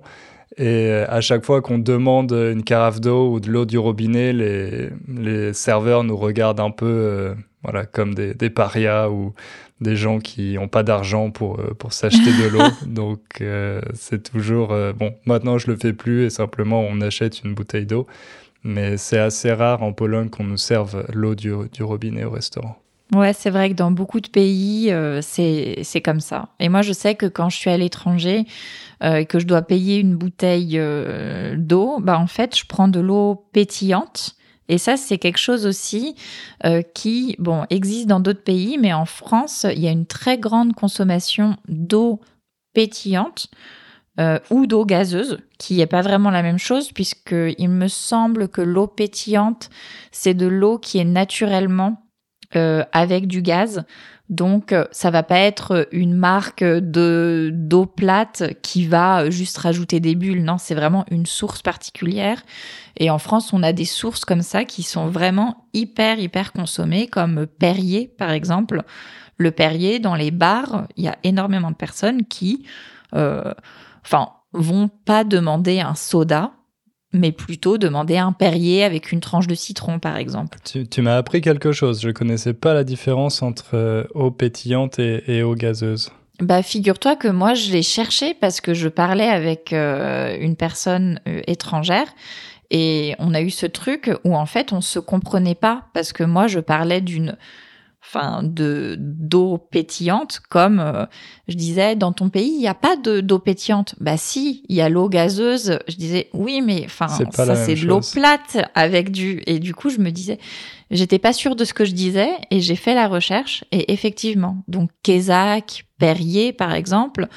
Et 0.59 0.91
à 0.91 1.21
chaque 1.21 1.45
fois 1.45 1.63
qu'on 1.63 1.79
demande 1.79 2.33
une 2.33 2.65
carafe 2.65 3.01
d'eau 3.01 3.33
ou 3.33 3.41
de 3.41 3.51
l'eau 3.51 3.65
du 3.65 3.79
robinet, 3.79 4.33
les, 4.33 4.91
les, 5.09 5.53
serveurs 5.53 6.03
nous 6.03 6.17
regardent 6.17 6.61
un 6.61 6.73
peu 6.73 6.87
euh, 6.87 7.35
voilà, 7.63 7.87
comme 7.87 8.15
des, 8.15 8.35
des, 8.35 8.51
parias 8.51 9.09
ou 9.11 9.33
des 9.81 9.95
gens 9.95 10.19
qui 10.19 10.55
n'ont 10.55 10.67
pas 10.67 10.83
d'argent 10.83 11.31
pour, 11.31 11.61
euh, 11.61 11.73
pour 11.79 11.93
s'acheter 11.93 12.33
de 12.33 12.49
l'eau. 12.49 12.65
Donc 12.87 13.21
euh, 13.41 13.81
c'est 13.95 14.25
toujours... 14.33 14.75
bon, 14.97 15.15
maintenant 15.25 15.57
je 15.57 15.71
le 15.71 15.77
fais 15.77 15.93
plus 15.93 16.25
et 16.25 16.31
simplement 16.31 16.81
on 16.81 17.01
achète 17.01 17.45
une 17.45 17.55
bouteille 17.55 17.87
d'eau. 17.87 18.09
Mais 18.63 18.97
c'est 18.97 19.19
assez 19.19 19.53
rare 19.53 19.83
en 19.83 19.93
Pologne 19.93 20.29
qu'on 20.29 20.45
nous 20.45 20.59
serve 20.59 21.07
l'eau 21.13 21.35
du, 21.35 21.53
robinet 21.83 22.25
au 22.25 22.31
restaurant. 22.31 22.77
Ouais, 23.15 23.33
c'est 23.33 23.51
vrai 23.51 23.71
que 23.71 23.75
dans 23.75 23.91
beaucoup 23.91 24.21
de 24.21 24.29
pays, 24.29 24.93
euh, 24.93 25.21
c'est 25.23 26.03
comme 26.05 26.21
ça. 26.21 26.51
Et 26.61 26.69
moi, 26.69 26.83
je 26.83 26.93
sais 26.93 27.17
que 27.17 27.27
quand 27.27 27.49
je 27.49 27.57
suis 27.57 27.71
à 27.71 27.77
l'étranger 27.77 28.45
euh, 29.03 29.17
et 29.17 29.27
que 29.27 29.41
je 29.41 29.47
dois 29.47 29.63
payer 29.63 29.99
une 29.99 30.15
bouteille 30.15 30.79
euh, 30.79 31.57
d'eau, 31.57 31.99
bah 32.01 32.19
en 32.19 32.29
fait, 32.29 32.57
je 32.57 32.67
prends 32.67 32.87
de 32.87 33.01
l'eau 33.01 33.47
pétillante. 33.53 34.37
Et 34.69 34.79
ça, 34.79 34.97
c'est 34.97 35.19
quelque 35.19 35.39
chose 35.39 35.67
aussi 35.67 36.15
qui, 36.95 37.35
bon, 37.41 37.65
existe 37.71 38.07
dans 38.07 38.21
d'autres 38.21 38.45
pays, 38.45 38.79
mais 38.79 38.93
en 38.93 39.05
France, 39.05 39.67
il 39.69 39.81
y 39.81 39.89
a 39.89 39.91
une 39.91 40.07
très 40.07 40.39
grande 40.39 40.75
consommation 40.75 41.57
d'eau 41.67 42.21
pétillante 42.73 43.49
ou 44.51 44.67
d'eau 44.67 44.85
gazeuse, 44.85 45.39
qui 45.59 45.79
n'est 45.79 45.87
pas 45.87 46.03
vraiment 46.03 46.31
la 46.31 46.43
même 46.43 46.59
chose, 46.59 46.93
puisque 46.93 47.35
il 47.57 47.69
me 47.69 47.89
semble 47.89 48.49
que 48.49 48.61
l'eau 48.61 48.87
pétillante, 48.87 49.71
c'est 50.13 50.35
de 50.35 50.47
l'eau 50.47 50.79
qui 50.79 50.99
est 50.99 51.05
naturellement 51.05 52.03
euh, 52.57 52.83
avec 52.91 53.29
du 53.29 53.43
gaz. 53.43 53.85
Donc, 54.29 54.73
euh, 54.73 54.85
ça 54.91 55.13
va 55.13 55.23
pas 55.23 55.39
être 55.39 55.87
une 55.93 56.15
marque 56.15 56.65
de 56.65 57.51
d'eau 57.55 57.87
plate 57.87 58.55
qui 58.61 58.89
va 58.89 59.31
juste 59.31 59.57
rajouter 59.59 60.01
des 60.01 60.17
bulles. 60.17 60.43
Non, 60.43 60.59
c'est 60.59 60.75
vraiment 60.75 61.05
une 61.13 61.27
source 61.27 61.63
particulière. 61.63 62.43
Et 62.97 63.09
en 63.09 63.19
France, 63.19 63.53
on 63.53 63.63
a 63.63 63.73
des 63.73 63.85
sources 63.85 64.25
comme 64.25 64.43
ça 64.43 64.65
qui 64.65 64.83
sont 64.83 65.07
vraiment 65.07 65.69
hyper 65.75 66.19
hyper 66.19 66.53
consommées, 66.53 67.07
comme 67.07 67.47
Perrier 67.47 68.13
par 68.19 68.33
exemple. 68.33 68.83
Le 69.37 69.53
Perrier 69.53 70.01
dans 70.01 70.17
les 70.17 70.33
bars, 70.33 70.89
il 70.97 71.05
y 71.05 71.09
a 71.09 71.19
énormément 71.23 71.71
de 71.71 71.77
personnes 71.77 72.25
qui, 72.25 72.65
euh, 73.15 73.55
enfin, 74.05 74.31
vont 74.53 74.89
pas 74.89 75.25
demander 75.25 75.81
un 75.81 75.95
soda 75.95 76.53
mais 77.13 77.33
plutôt 77.33 77.79
demander 77.79 78.17
un 78.17 78.33
Perrier 78.33 78.85
avec 78.85 79.13
une 79.13 79.21
tranche 79.21 79.47
de 79.47 79.55
citron, 79.55 79.99
par 79.99 80.17
exemple. 80.17 80.59
Tu, 80.65 81.03
m'as 81.03 81.17
appris 81.17 81.41
quelque 81.41 81.73
chose. 81.73 82.01
Je 82.01 82.11
connaissais 82.11 82.53
pas 82.53 82.75
la 82.75 82.85
différence 82.85 83.43
entre 83.43 83.75
euh, 83.75 84.05
eau 84.15 84.31
pétillante 84.31 84.99
et, 84.99 85.43
eau 85.43 85.55
gazeuse. 85.55 86.11
Bah, 86.41 86.63
figure-toi 86.63 87.17
que 87.17 87.29
moi, 87.29 87.55
je 87.55 87.73
l'ai 87.73 87.83
cherché 87.83 88.35
parce 88.35 88.61
que 88.61 88.75
je 88.75 88.89
parlais 88.89 89.29
avec 89.29 89.73
euh, 89.73 90.37
une 90.41 90.57
personne 90.57 91.21
euh, 91.27 91.43
étrangère 91.47 92.07
et 92.71 93.15
on 93.19 93.35
a 93.35 93.43
eu 93.43 93.51
ce 93.51 93.67
truc 93.67 94.11
où 94.25 94.37
en 94.37 94.47
fait, 94.47 94.73
on 94.73 94.81
se 94.81 95.01
comprenait 95.01 95.57
pas 95.57 95.87
parce 95.93 96.13
que 96.13 96.23
moi, 96.23 96.47
je 96.47 96.61
parlais 96.61 97.01
d'une 97.01 97.37
enfin 98.03 98.43
de 98.43 98.97
d'eau 98.99 99.59
pétillante 99.59 100.41
comme 100.49 100.81
euh, 100.81 101.07
je 101.49 101.55
disais 101.55 101.97
dans 101.97 102.13
ton 102.13 102.31
pays 102.31 102.51
il 102.51 102.59
n'y 102.59 102.69
a 102.69 102.75
pas 102.75 102.97
de 102.97 103.21
d'eau 103.21 103.39
pétillante. 103.39 103.95
Bah 104.01 104.17
si 104.17 104.65
il 104.69 104.77
y 104.77 104.81
a 104.81 104.89
l'eau 104.89 105.09
gazeuse. 105.09 105.79
Je 105.87 105.97
disais 105.97 106.29
oui 106.33 106.63
mais 106.63 106.83
enfin 106.85 107.09
ça 107.09 107.55
c'est 107.55 107.75
de 107.75 107.87
l'eau 107.87 108.01
plate 108.13 108.59
avec 108.75 109.11
du 109.11 109.43
et 109.47 109.59
du 109.59 109.75
coup 109.75 109.91
je 109.91 109.99
me 109.99 110.11
disais 110.11 110.39
j'étais 110.91 111.19
pas 111.19 111.33
sûre 111.33 111.57
de 111.57 111.65
ce 111.65 111.75
que 111.75 111.85
je 111.85 111.93
disais 111.93 112.31
et 112.51 112.61
j'ai 112.61 112.77
fait 112.77 112.95
la 112.95 113.09
recherche 113.09 113.65
et 113.71 113.93
effectivement 113.93 114.65
donc 114.69 114.91
Kézak 115.03 115.85
Perrier 115.99 116.53
par 116.53 116.75
exemple 116.75 117.29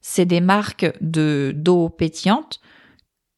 c'est 0.00 0.24
des 0.24 0.40
marques 0.40 0.90
de 1.00 1.52
d'eau 1.54 1.88
pétillante 1.88 2.60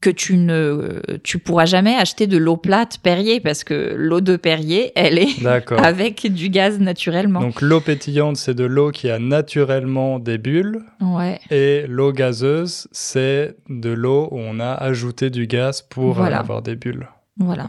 que 0.00 0.11
tu 0.11 0.37
ne 0.37 1.00
tu 1.24 1.38
pourras 1.38 1.64
jamais 1.64 1.96
acheter 1.96 2.26
de 2.26 2.37
l'eau 2.37 2.56
plate 2.56 2.98
Perrier 2.98 3.40
parce 3.40 3.64
que 3.64 3.94
l'eau 3.96 4.20
de 4.20 4.37
Perrier, 4.37 4.92
elle 4.94 5.18
est 5.18 5.44
avec 5.76 6.32
du 6.32 6.50
gaz 6.50 6.78
naturellement. 6.78 7.40
Donc 7.40 7.61
l'eau 7.61 7.80
pétillante, 7.80 8.37
c'est 8.37 8.54
de 8.54 8.64
l'eau 8.64 8.90
qui 8.90 9.11
a 9.11 9.18
naturellement 9.18 10.18
des 10.18 10.38
bulles. 10.38 10.82
Ouais. 11.00 11.40
Et 11.50 11.84
l'eau 11.88 12.12
gazeuse, 12.12 12.87
c'est 12.92 13.56
de 13.68 13.90
l'eau 13.90 14.28
où 14.30 14.38
on 14.38 14.61
a 14.61 14.72
ajouté 14.72 15.30
du 15.30 15.46
gaz 15.46 15.82
pour 15.82 16.22
avoir 16.22 16.62
des 16.62 16.76
bulles. 16.76 17.08
Voilà. 17.38 17.68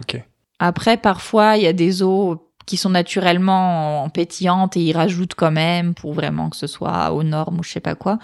Après, 0.60 0.98
parfois, 0.98 1.58
il 1.58 1.64
y 1.64 1.68
a 1.68 1.74
des 1.74 2.04
eaux 2.04 2.46
qui 2.66 2.78
sont 2.78 2.90
naturellement 2.90 4.08
pétillantes 4.10 4.78
et 4.78 4.82
ils 4.82 4.94
rajoutent 4.94 5.34
quand 5.34 5.52
même 5.52 5.96
pour 5.96 6.14
vraiment 6.14 6.50
que 6.50 6.58
ce 6.58 6.68
soit 6.68 7.12
aux 7.12 7.24
normes 7.24 7.60
ou 7.60 7.64
je 7.64 7.72
sais 7.72 7.80
pas 7.80 7.96
quoi. 7.96 8.20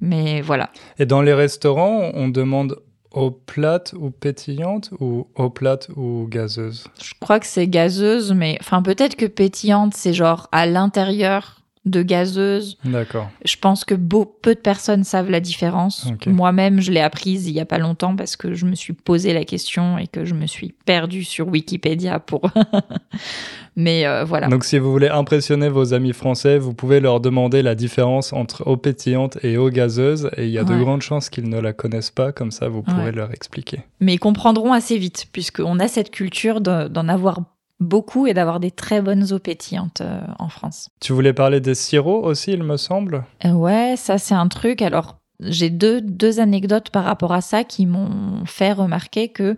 Mais 0.00 0.40
voilà. 0.40 0.70
Et 0.98 1.04
dans 1.04 1.20
les 1.20 1.34
restaurants, 1.34 2.10
on 2.14 2.28
demande 2.28 2.78
eau 3.14 3.30
plate 3.30 3.94
ou 3.98 4.10
pétillante 4.10 4.90
ou 5.00 5.26
eau 5.36 5.50
plate 5.50 5.88
ou 5.96 6.26
gazeuse? 6.28 6.84
Je 7.02 7.12
crois 7.20 7.40
que 7.40 7.46
c'est 7.46 7.68
gazeuse, 7.68 8.32
mais 8.32 8.56
enfin 8.60 8.82
peut-être 8.82 9.16
que 9.16 9.26
pétillante, 9.26 9.94
c'est 9.94 10.12
genre 10.12 10.48
à 10.52 10.66
l'intérieur 10.66 11.61
de 11.84 12.02
gazeuse. 12.02 12.78
D'accord. 12.84 13.28
Je 13.44 13.56
pense 13.56 13.84
que 13.84 13.94
peu 13.94 14.54
de 14.54 14.60
personnes 14.60 15.02
savent 15.02 15.30
la 15.30 15.40
différence. 15.40 16.08
Moi-même, 16.26 16.80
je 16.80 16.92
l'ai 16.92 17.00
apprise 17.00 17.48
il 17.48 17.54
y 17.54 17.60
a 17.60 17.64
pas 17.64 17.78
longtemps 17.78 18.14
parce 18.14 18.36
que 18.36 18.54
je 18.54 18.66
me 18.66 18.74
suis 18.74 18.92
posé 18.92 19.32
la 19.32 19.44
question 19.44 19.98
et 19.98 20.06
que 20.06 20.24
je 20.24 20.34
me 20.34 20.46
suis 20.46 20.74
perdue 20.84 21.24
sur 21.24 21.48
Wikipédia 21.48 22.20
pour. 22.20 22.42
Mais 23.76 24.06
euh, 24.06 24.24
voilà. 24.24 24.48
Donc, 24.48 24.64
si 24.64 24.78
vous 24.78 24.92
voulez 24.92 25.08
impressionner 25.08 25.70
vos 25.70 25.94
amis 25.94 26.12
français, 26.12 26.58
vous 26.58 26.74
pouvez 26.74 27.00
leur 27.00 27.20
demander 27.20 27.62
la 27.62 27.74
différence 27.74 28.32
entre 28.32 28.66
eau 28.66 28.76
pétillante 28.76 29.38
et 29.42 29.56
eau 29.56 29.70
gazeuse, 29.70 30.30
et 30.36 30.44
il 30.44 30.50
y 30.50 30.58
a 30.58 30.64
de 30.64 30.76
grandes 30.76 31.00
chances 31.00 31.30
qu'ils 31.30 31.48
ne 31.48 31.58
la 31.58 31.72
connaissent 31.72 32.10
pas. 32.10 32.32
Comme 32.32 32.50
ça, 32.50 32.68
vous 32.68 32.82
pourrez 32.82 33.12
leur 33.12 33.32
expliquer. 33.32 33.80
Mais 34.00 34.14
ils 34.14 34.18
comprendront 34.18 34.72
assez 34.72 34.98
vite, 34.98 35.26
puisqu'on 35.32 35.78
a 35.78 35.88
cette 35.88 36.10
culture 36.10 36.60
d'en 36.60 37.08
avoir 37.08 37.40
beaucoup 37.82 38.26
et 38.26 38.34
d'avoir 38.34 38.60
des 38.60 38.70
très 38.70 39.02
bonnes 39.02 39.32
eaux 39.32 39.38
pétillantes 39.38 40.00
euh, 40.00 40.20
en 40.38 40.48
France. 40.48 40.88
Tu 41.00 41.12
voulais 41.12 41.32
parler 41.32 41.60
des 41.60 41.74
sirops 41.74 42.24
aussi, 42.24 42.52
il 42.52 42.62
me 42.62 42.76
semble 42.76 43.24
euh, 43.44 43.52
Ouais, 43.52 43.94
ça 43.96 44.18
c'est 44.18 44.34
un 44.34 44.48
truc. 44.48 44.82
Alors, 44.82 45.18
j'ai 45.40 45.70
deux, 45.70 46.00
deux 46.00 46.40
anecdotes 46.40 46.90
par 46.90 47.04
rapport 47.04 47.32
à 47.32 47.40
ça 47.40 47.64
qui 47.64 47.86
m'ont 47.86 48.44
fait 48.46 48.72
remarquer 48.72 49.28
que 49.28 49.56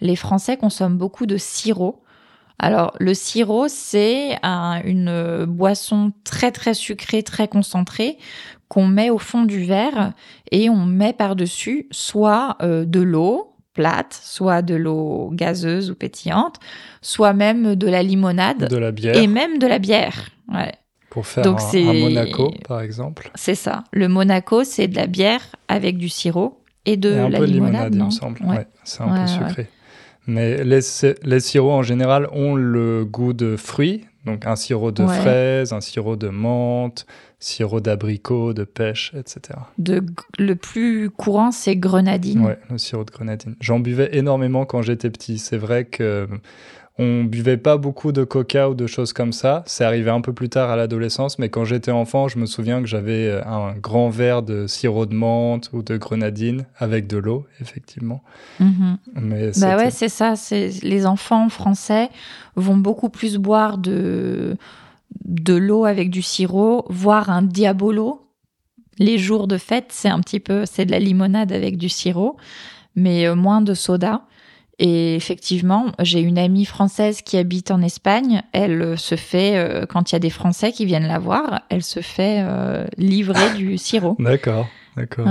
les 0.00 0.16
Français 0.16 0.56
consomment 0.56 0.98
beaucoup 0.98 1.26
de 1.26 1.36
sirop. 1.36 2.00
Alors, 2.60 2.94
le 3.00 3.14
sirop, 3.14 3.66
c'est 3.66 4.38
une 4.44 5.44
boisson 5.44 6.12
très 6.22 6.52
très 6.52 6.72
sucrée, 6.72 7.24
très 7.24 7.48
concentrée 7.48 8.16
qu'on 8.68 8.86
met 8.86 9.10
au 9.10 9.18
fond 9.18 9.44
du 9.44 9.62
verre 9.62 10.12
et 10.50 10.68
on 10.70 10.86
met 10.86 11.12
par-dessus 11.12 11.86
soit 11.90 12.56
euh, 12.62 12.84
de 12.84 13.00
l'eau, 13.00 13.53
plate, 13.74 14.18
soit 14.22 14.62
de 14.62 14.74
l'eau 14.74 15.30
gazeuse 15.32 15.90
ou 15.90 15.94
pétillante, 15.94 16.56
soit 17.02 17.32
même 17.32 17.74
de 17.74 17.88
la 17.88 18.02
limonade. 18.02 18.68
De 18.68 18.76
la 18.76 18.92
bière. 18.92 19.16
Et 19.16 19.26
même 19.26 19.58
de 19.58 19.66
la 19.66 19.78
bière. 19.78 20.30
Ouais. 20.52 20.72
Pour 21.10 21.26
faire 21.26 21.44
Donc 21.44 21.60
un, 21.74 21.92
Monaco, 21.92 22.52
par 22.66 22.80
exemple. 22.80 23.30
C'est 23.34 23.54
ça. 23.54 23.84
Le 23.92 24.08
Monaco, 24.08 24.64
c'est 24.64 24.88
de 24.88 24.96
la 24.96 25.06
bière 25.06 25.42
avec 25.68 25.96
du 25.96 26.08
sirop 26.08 26.60
et 26.86 26.96
de 26.96 27.10
la 27.10 27.38
peu 27.38 27.44
limonade. 27.44 27.94
il 27.94 28.04
me 28.04 28.10
semble. 28.10 28.40
Ouais. 28.42 28.66
c'est 28.82 29.02
un 29.02 29.20
peu 29.20 29.26
sucré. 29.26 29.68
Mais 30.26 30.64
les, 30.64 30.80
les 31.22 31.40
sirops, 31.40 31.72
en 31.72 31.82
général, 31.82 32.28
ont 32.32 32.54
le 32.54 33.04
goût 33.04 33.32
de 33.32 33.56
fruits. 33.56 34.06
Donc 34.24 34.46
un 34.46 34.56
sirop 34.56 34.90
de 34.90 35.06
fraise, 35.06 35.72
un 35.72 35.82
sirop 35.82 36.16
de 36.16 36.28
menthe, 36.28 37.06
sirop 37.44 37.80
d'abricot, 37.80 38.52
de 38.54 38.64
pêche, 38.64 39.12
etc. 39.14 39.58
De, 39.78 40.02
le 40.38 40.56
plus 40.56 41.10
courant, 41.10 41.50
c'est 41.50 41.76
grenadine. 41.76 42.44
Ouais, 42.44 42.58
le 42.70 42.78
sirop 42.78 43.04
de 43.04 43.10
grenadine. 43.10 43.54
J'en 43.60 43.80
buvais 43.80 44.16
énormément 44.16 44.64
quand 44.64 44.82
j'étais 44.82 45.10
petit. 45.10 45.38
C'est 45.38 45.58
vrai 45.58 45.84
que 45.84 46.28
on 46.96 47.24
buvait 47.24 47.56
pas 47.56 47.76
beaucoup 47.76 48.12
de 48.12 48.22
coca 48.22 48.70
ou 48.70 48.74
de 48.74 48.86
choses 48.86 49.12
comme 49.12 49.32
ça. 49.32 49.64
C'est 49.66 49.84
arrivé 49.84 50.10
un 50.10 50.20
peu 50.20 50.32
plus 50.32 50.48
tard 50.48 50.70
à 50.70 50.76
l'adolescence, 50.76 51.40
mais 51.40 51.48
quand 51.48 51.64
j'étais 51.64 51.90
enfant, 51.90 52.28
je 52.28 52.38
me 52.38 52.46
souviens 52.46 52.80
que 52.80 52.86
j'avais 52.86 53.28
euh, 53.28 53.44
un 53.44 53.74
grand 53.74 54.10
verre 54.10 54.42
de 54.42 54.68
sirop 54.68 55.06
de 55.06 55.14
menthe 55.14 55.70
ou 55.72 55.82
de 55.82 55.96
grenadine 55.96 56.66
avec 56.78 57.08
de 57.08 57.16
l'eau, 57.16 57.46
effectivement. 57.60 58.22
Mais 58.60 59.50
bah 59.60 59.76
ouais, 59.76 59.90
c'est 59.90 60.08
ça. 60.08 60.34
Les 60.82 61.04
enfants 61.04 61.48
français 61.48 62.10
vont 62.54 62.76
beaucoup 62.76 63.08
plus 63.08 63.38
boire 63.38 63.76
de 63.76 64.56
de 65.24 65.54
l'eau 65.54 65.84
avec 65.84 66.10
du 66.10 66.22
sirop, 66.22 66.84
voire 66.88 67.30
un 67.30 67.42
diabolo. 67.42 68.20
Les 68.98 69.18
jours 69.18 69.48
de 69.48 69.58
fête, 69.58 69.86
c'est 69.90 70.08
un 70.08 70.20
petit 70.20 70.40
peu, 70.40 70.66
c'est 70.66 70.86
de 70.86 70.90
la 70.90 70.98
limonade 70.98 71.52
avec 71.52 71.76
du 71.76 71.88
sirop, 71.88 72.36
mais 72.94 73.26
euh, 73.26 73.34
moins 73.34 73.60
de 73.60 73.74
soda. 73.74 74.22
Et 74.78 75.14
effectivement, 75.14 75.86
j'ai 76.00 76.20
une 76.20 76.38
amie 76.38 76.64
française 76.64 77.22
qui 77.22 77.36
habite 77.36 77.70
en 77.70 77.80
Espagne. 77.80 78.42
Elle 78.52 78.82
euh, 78.82 78.96
se 78.96 79.16
fait, 79.16 79.56
euh, 79.56 79.86
quand 79.86 80.10
il 80.10 80.14
y 80.14 80.16
a 80.16 80.20
des 80.20 80.30
Français 80.30 80.72
qui 80.72 80.84
viennent 80.84 81.06
la 81.06 81.18
voir, 81.18 81.62
elle 81.70 81.82
se 81.82 82.00
fait 82.00 82.44
livrer 82.96 83.54
du 83.56 83.78
sirop. 83.78 84.16
D'accord, 84.18 84.68
d'accord. 84.96 85.26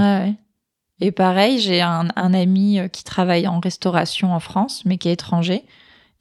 Et 1.00 1.12
pareil, 1.12 1.60
j'ai 1.60 1.82
un, 1.82 2.08
ami 2.16 2.80
qui 2.92 3.04
travaille 3.04 3.48
en 3.48 3.60
restauration 3.60 4.34
en 4.34 4.40
France, 4.40 4.84
mais 4.86 4.98
qui 4.98 5.10
est 5.10 5.14
étranger 5.14 5.64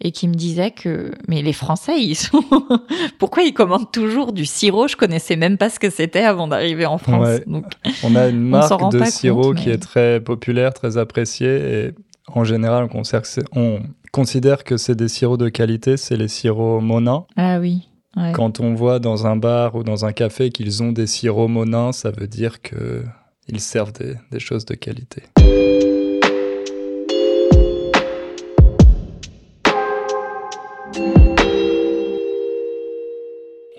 et 0.01 0.11
qui 0.11 0.29
me 0.29 0.35
disait 0.35 0.71
que 0.71 1.13
mais 1.29 1.43
les 1.43 1.53
Français 1.53 2.01
ils 2.01 2.15
sont 2.15 2.43
pourquoi 3.19 3.43
ils 3.43 3.55
commandent 3.55 3.91
toujours 3.91 4.33
du 4.33 4.45
sirop? 4.45 4.89
Je 4.89 4.97
connaissais 4.97 5.37
même 5.37 5.59
pas 5.59 5.71
ce 5.71 5.79
que 5.79 5.91
c'était 5.91 6.23
avant 6.23 6.49
d'arriver 6.49 6.87
en 6.87 6.99
France. 6.99 7.41
On 8.03 8.17
a 8.17 8.29
une 8.29 8.43
marque 8.43 8.93
de 8.93 9.05
sirop 9.05 9.55
qui 9.55 9.71
est 9.71 9.79
très 9.79 10.21
populaire 10.21 10.75
très 10.75 10.99
appréciée 10.99 11.87
et 11.87 11.91
en 12.29 12.45
général 12.45 12.85
on 12.85 13.81
considère 14.13 14.65
que 14.65 14.77
c'est 14.77 14.95
des 14.95 15.09
sirops 15.09 15.39
de 15.39 15.49
qualité 15.49 15.97
c'est 15.97 16.17
les 16.17 16.29
sirops 16.29 16.83
Monin 16.83 17.25
ah 17.37 17.59
oui 17.61 17.89
quand 18.35 18.61
on 18.61 18.75
voit 18.75 18.99
dans 18.99 19.27
un 19.27 19.37
bar 19.37 19.75
ou 19.75 19.85
dans 19.85 20.05
un 20.05 20.13
café 20.13 20.51
qu'ils 20.51 20.83
ont 20.83 20.93
des 20.93 21.07
sirops 21.07 21.51
Monin 21.51 21.93
ça 21.93 22.11
veut 22.11 22.27
dire 22.27 22.61
que 22.61 23.05
ils 23.49 23.61
servent 23.61 23.93
des, 23.93 24.15
des 24.31 24.39
choses 24.39 24.65
de 24.65 24.75
qualité. 24.75 25.23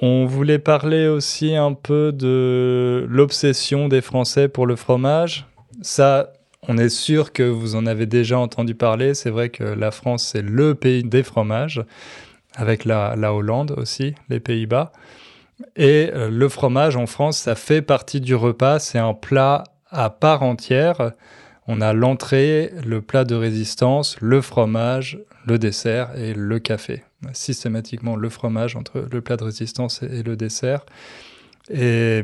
On 0.06 0.26
voulait 0.26 0.60
parler 0.60 1.08
aussi 1.08 1.56
un 1.56 1.72
peu 1.72 2.12
de 2.12 3.08
l'obsession 3.10 3.88
des 3.88 4.02
Français 4.02 4.50
pour 4.50 4.68
le 4.68 4.76
fromage. 4.76 5.48
Ça, 5.82 6.34
on 6.68 6.78
est 6.78 6.89
sûr 6.89 7.32
que 7.32 7.44
vous 7.44 7.78
en 7.78 7.86
avez 7.86 8.06
déjà 8.06 8.38
entendu 8.38 8.76
parler. 8.76 9.13
C'est 9.13 9.30
vrai 9.30 9.48
que 9.48 9.63
la 9.63 9.92
France, 9.92 10.26
c'est 10.34 10.42
le 10.42 10.76
pays 10.76 11.06
des 11.06 11.24
fromages, 11.24 11.86
avec 12.54 12.84
la, 12.84 13.16
Hollande 13.34 13.76
aussi, 13.78 14.13
les 14.28 14.42
Pays-Bas. 14.42 14.92
Et 15.78 16.12
euh, 16.13 16.30
le 16.30 16.50
fromage 16.50 16.98
en 16.98 17.06
France, 17.06 17.38
ça 17.38 17.56
fait 17.56 17.82
partie 17.82 18.20
du 18.20 18.36
repas. 18.36 18.80
C'est 18.80 19.00
un 19.00 19.13
plat 19.13 19.63
à 19.89 20.10
part 20.10 20.44
entière. 20.44 21.13
On 21.66 21.80
a 21.80 21.94
l'entrée, 21.94 22.74
le 22.86 23.02
plat 23.02 23.24
de 23.24 23.36
résistance, 23.36 24.18
le 24.20 24.42
fromage, 24.42 25.18
le 25.48 25.58
dessert 25.58 26.10
et 26.18 26.34
le 26.34 26.60
café 26.60 27.04
systématiquement 27.34 28.16
le 28.16 28.30
fromage 28.30 28.76
entre 28.76 29.08
le 29.10 29.22
plat 29.22 29.38
de 29.38 29.44
résistance 29.44 30.04
et, 30.04 30.24
le 30.24 30.36
dessert. 30.36 30.86
Et 31.70 32.24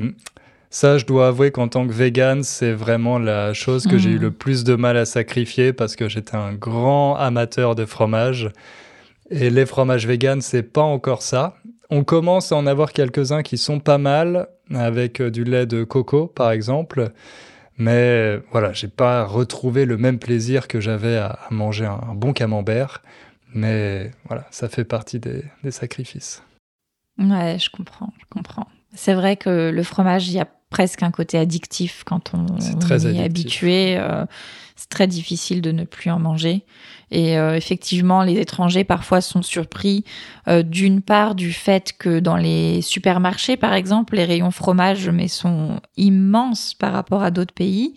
ça, 0.70 0.98
je 0.98 1.06
dois 1.06 1.30
avouer 1.30 1.52
qu'en 1.52 1.68
tant 1.68 1.88
que 1.88 1.94
vegan, 1.94 2.44
c'est 2.44 2.74
vraiment 2.74 3.18
la 3.18 3.54
chose 3.54 3.88
que 3.88 3.98
j'ai 3.98 4.12
eu 4.12 4.18
mmh. 4.18 4.22
le 4.22 4.32
plus 4.32 4.64
de 4.64 4.76
mal 4.76 4.98
à 4.98 5.06
sacrifier 5.06 5.74
parce 5.74 5.96
que 5.96 6.10
j'étais 6.10 6.36
un 6.36 6.54
grand 6.54 7.16
amateur 7.16 7.76
de 7.76 7.86
fromage. 7.86 8.52
Et 9.32 9.50
les 9.50 9.66
fromages 9.66 10.08
vegan, 10.08 10.42
c'est 10.42 10.64
pas 10.64 10.82
encore 10.82 11.22
ça. 11.22 11.56
On 11.90 12.04
commence 12.04 12.52
à 12.52 12.56
en 12.56 12.68
avoir 12.68 12.94
quelques-uns 12.94 13.42
qui 13.42 13.58
sont 13.58 13.80
pas 13.80 13.98
mal, 13.98 14.48
avec 14.74 15.22
euh, 15.22 15.32
du 15.32 15.44
lait 15.44 15.66
de 15.66 15.84
coco, 15.84 16.28
par 16.28 16.52
exemple. 16.52 17.12
Mais 17.78 18.38
voilà, 18.52 18.74
j'ai 18.74 18.90
pas 18.90 19.24
retrouvé 19.24 19.86
le 19.86 19.98
même 19.98 20.20
plaisir 20.20 20.68
que 20.68 20.82
j'avais 20.82 21.16
à, 21.18 21.40
manger 21.50 21.86
un 21.86 22.14
bon 22.14 22.34
camembert. 22.34 23.02
Mais 23.54 24.12
voilà, 24.26 24.46
ça 24.52 24.70
fait 24.70 24.86
partie 24.86 25.20
des, 25.20 25.44
sacrifices. 25.72 26.44
Ouais, 27.18 27.58
je 27.60 27.70
comprends, 27.70 28.14
je 28.20 28.26
comprends. 28.30 28.68
C'est 28.94 29.14
vrai 29.14 29.38
que 29.38 29.70
le 29.70 29.84
fromage, 29.84 30.28
il 30.30 30.34
y 30.34 30.40
a 30.40 30.48
presque 30.70 31.04
un 31.04 31.12
côté 31.12 31.38
addictif 31.38 32.04
quand 32.06 32.32
on, 32.34 32.46
est 32.58 33.24
habitué. 33.24 33.98
Euh, 33.98 34.26
c'est 34.76 34.90
très 34.90 35.08
difficile 35.08 35.62
de 35.62 35.72
ne 35.72 35.84
plus 35.84 36.10
en 36.10 36.20
manger. 36.20 36.64
Et 37.12 37.38
euh, 37.38 37.56
effectivement, 37.56 38.24
les 38.24 38.40
étrangers 38.40 38.84
parfois 38.84 39.20
sont 39.20 39.42
surpris 39.42 40.06
euh, 40.48 40.64
d'une 40.64 41.02
part 41.02 41.36
du 41.36 41.52
fait 41.52 41.94
que 41.98 42.20
dans 42.20 42.38
les 42.38 42.82
supermarchés, 42.82 43.58
par 43.58 43.74
exemple, 43.74 44.16
les 44.16 44.26
rayons 44.26 44.52
fromage 44.52 45.10
mais 45.10 45.28
sont 45.28 45.82
immenses 45.98 46.76
par 46.76 46.94
rapport 46.94 47.24
à 47.24 47.32
d'autres 47.32 47.54
pays 47.54 47.96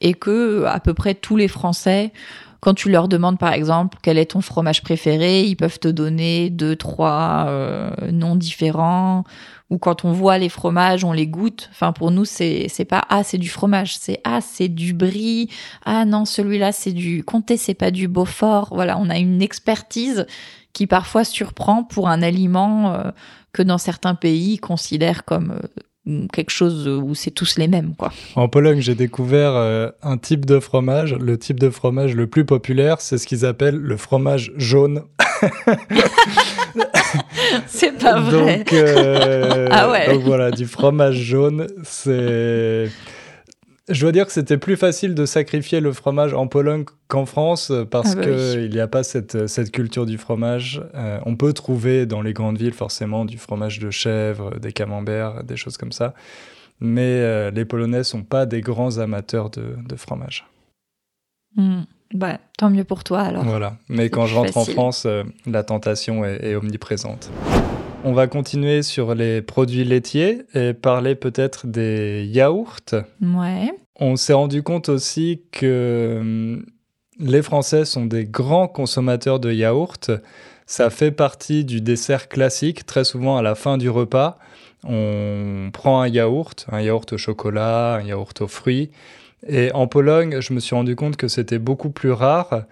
et 0.00 0.14
que 0.14 0.64
à 0.64 0.80
peu 0.80 0.94
près 0.94 1.14
tous 1.14 1.36
les 1.36 1.48
Français 1.48 2.12
quand 2.64 2.72
tu 2.72 2.88
leur 2.88 3.08
demandes 3.08 3.38
par 3.38 3.52
exemple 3.52 3.98
quel 4.00 4.16
est 4.16 4.30
ton 4.30 4.40
fromage 4.40 4.82
préféré, 4.82 5.42
ils 5.42 5.54
peuvent 5.54 5.78
te 5.78 5.88
donner 5.88 6.48
deux, 6.48 6.76
trois 6.76 7.44
euh, 7.48 7.90
noms 8.10 8.36
différents. 8.36 9.24
Ou 9.68 9.76
quand 9.76 10.06
on 10.06 10.12
voit 10.12 10.38
les 10.38 10.48
fromages, 10.48 11.04
on 11.04 11.12
les 11.12 11.26
goûte. 11.26 11.68
Enfin, 11.72 11.92
pour 11.92 12.10
nous, 12.10 12.24
c'est 12.24 12.86
pas 12.88 13.02
ah 13.10 13.22
c'est 13.22 13.36
du 13.36 13.50
fromage, 13.50 13.98
c'est 13.98 14.18
ah 14.24 14.40
c'est 14.40 14.68
du 14.68 14.94
brie. 14.94 15.50
Ah 15.84 16.06
non, 16.06 16.24
celui-là 16.24 16.72
c'est 16.72 16.92
du 16.92 17.22
comté, 17.22 17.58
c'est 17.58 17.74
pas 17.74 17.90
du 17.90 18.08
Beaufort. 18.08 18.70
Voilà, 18.72 18.96
on 18.98 19.10
a 19.10 19.18
une 19.18 19.42
expertise 19.42 20.26
qui 20.72 20.86
parfois 20.86 21.24
surprend 21.24 21.84
pour 21.84 22.08
un 22.08 22.22
aliment 22.22 22.94
euh, 22.94 23.10
que 23.52 23.62
dans 23.62 23.78
certains 23.78 24.14
pays 24.14 24.56
considèrent 24.56 25.26
comme 25.26 25.50
euh, 25.50 25.68
quelque 26.32 26.50
chose 26.50 26.86
où 26.86 27.14
c'est 27.14 27.30
tous 27.30 27.56
les 27.56 27.66
mêmes 27.66 27.94
quoi. 27.96 28.12
En 28.36 28.48
Pologne, 28.48 28.80
j'ai 28.80 28.94
découvert 28.94 29.52
euh, 29.54 29.90
un 30.02 30.18
type 30.18 30.44
de 30.44 30.60
fromage, 30.60 31.14
le 31.14 31.38
type 31.38 31.58
de 31.58 31.70
fromage 31.70 32.14
le 32.14 32.26
plus 32.26 32.44
populaire, 32.44 33.00
c'est 33.00 33.16
ce 33.18 33.26
qu'ils 33.26 33.46
appellent 33.46 33.78
le 33.78 33.96
fromage 33.96 34.52
jaune. 34.56 35.04
c'est 37.66 37.96
pas 37.98 38.20
vrai. 38.20 38.58
Donc, 38.58 38.72
euh, 38.72 39.68
ah 39.72 39.90
ouais. 39.90 40.12
donc 40.12 40.22
voilà, 40.24 40.50
du 40.50 40.66
fromage 40.66 41.16
jaune, 41.16 41.66
c'est 41.84 42.90
je 43.88 44.00
dois 44.00 44.12
dire 44.12 44.26
que 44.26 44.32
c'était 44.32 44.56
plus 44.56 44.76
facile 44.76 45.14
de 45.14 45.26
sacrifier 45.26 45.80
le 45.80 45.92
fromage 45.92 46.32
en 46.32 46.46
Pologne 46.46 46.84
qu'en 47.08 47.26
France 47.26 47.70
parce 47.90 48.12
ah 48.12 48.14
bah 48.16 48.22
qu'il 48.22 48.70
n'y 48.70 48.80
a 48.80 48.88
pas 48.88 49.02
cette, 49.02 49.46
cette, 49.46 49.70
culture 49.72 50.06
du 50.06 50.16
fromage. 50.16 50.82
Euh, 50.94 51.20
on 51.26 51.36
peut 51.36 51.52
trouver 51.52 52.06
dans 52.06 52.22
les 52.22 52.32
grandes 52.32 52.56
villes 52.56 52.72
forcément 52.72 53.26
du 53.26 53.36
fromage 53.36 53.80
de 53.80 53.90
chèvre, 53.90 54.58
des 54.58 54.72
camemberts, 54.72 55.44
des 55.44 55.56
choses 55.56 55.76
comme 55.76 55.92
ça. 55.92 56.14
Mais 56.80 57.02
euh, 57.02 57.50
les 57.50 57.66
Polonais 57.66 58.04
sont 58.04 58.22
pas 58.22 58.46
des 58.46 58.62
grands 58.62 58.98
amateurs 58.98 59.50
de, 59.50 59.76
de 59.86 59.96
fromage. 59.96 60.46
Hmm. 61.56 61.82
Bah, 62.14 62.38
tant 62.56 62.70
mieux 62.70 62.84
pour 62.84 63.04
toi 63.04 63.20
alors. 63.20 63.44
Voilà. 63.44 63.76
Mais 63.88 64.08
quand 64.08 64.26
je 64.26 64.34
rentre 64.34 64.56
en 64.56 64.64
France, 64.64 65.04
euh, 65.04 65.24
la 65.46 65.62
tentation 65.62 66.24
est, 66.24 66.42
est 66.42 66.54
omniprésente. 66.54 67.30
On 68.06 68.12
va 68.12 68.26
continuer 68.26 68.82
sur 68.82 69.14
les 69.14 69.40
produits 69.40 69.82
laitiers 69.82 70.42
et 70.52 70.74
parler 70.74 71.14
peut-être 71.14 71.66
des 71.66 72.28
yaourts. 72.30 72.76
Ouais. 73.22 73.72
On 73.98 74.16
s'est 74.16 74.34
rendu 74.34 74.62
compte 74.62 74.90
aussi 74.90 75.40
que 75.50 76.18
hum, 76.20 76.66
les 77.18 77.40
Français 77.40 77.86
sont 77.86 78.04
des 78.04 78.26
grands 78.26 78.68
consommateurs 78.68 79.40
de 79.40 79.50
yaourts. 79.50 80.10
Ça 80.66 80.90
fait 80.90 81.12
partie 81.12 81.64
du 81.64 81.80
dessert 81.80 82.28
classique. 82.28 82.84
Très 82.84 83.04
souvent, 83.04 83.38
à 83.38 83.42
la 83.42 83.54
fin 83.54 83.78
du 83.78 83.88
repas, 83.88 84.38
on 84.86 85.70
prend 85.72 86.02
un 86.02 86.08
yaourt, 86.08 86.66
un 86.70 86.82
yaourt 86.82 87.10
au 87.14 87.16
chocolat, 87.16 87.94
un 87.94 88.02
yaourt 88.02 88.38
aux 88.42 88.48
fruits. 88.48 88.90
Et 89.48 89.72
en 89.72 89.86
Pologne, 89.86 90.42
je 90.42 90.52
me 90.52 90.60
suis 90.60 90.74
rendu 90.74 90.94
compte 90.94 91.16
que 91.16 91.28
c'était 91.28 91.58
beaucoup 91.58 91.90
plus 91.90 92.12
rare 92.12 92.64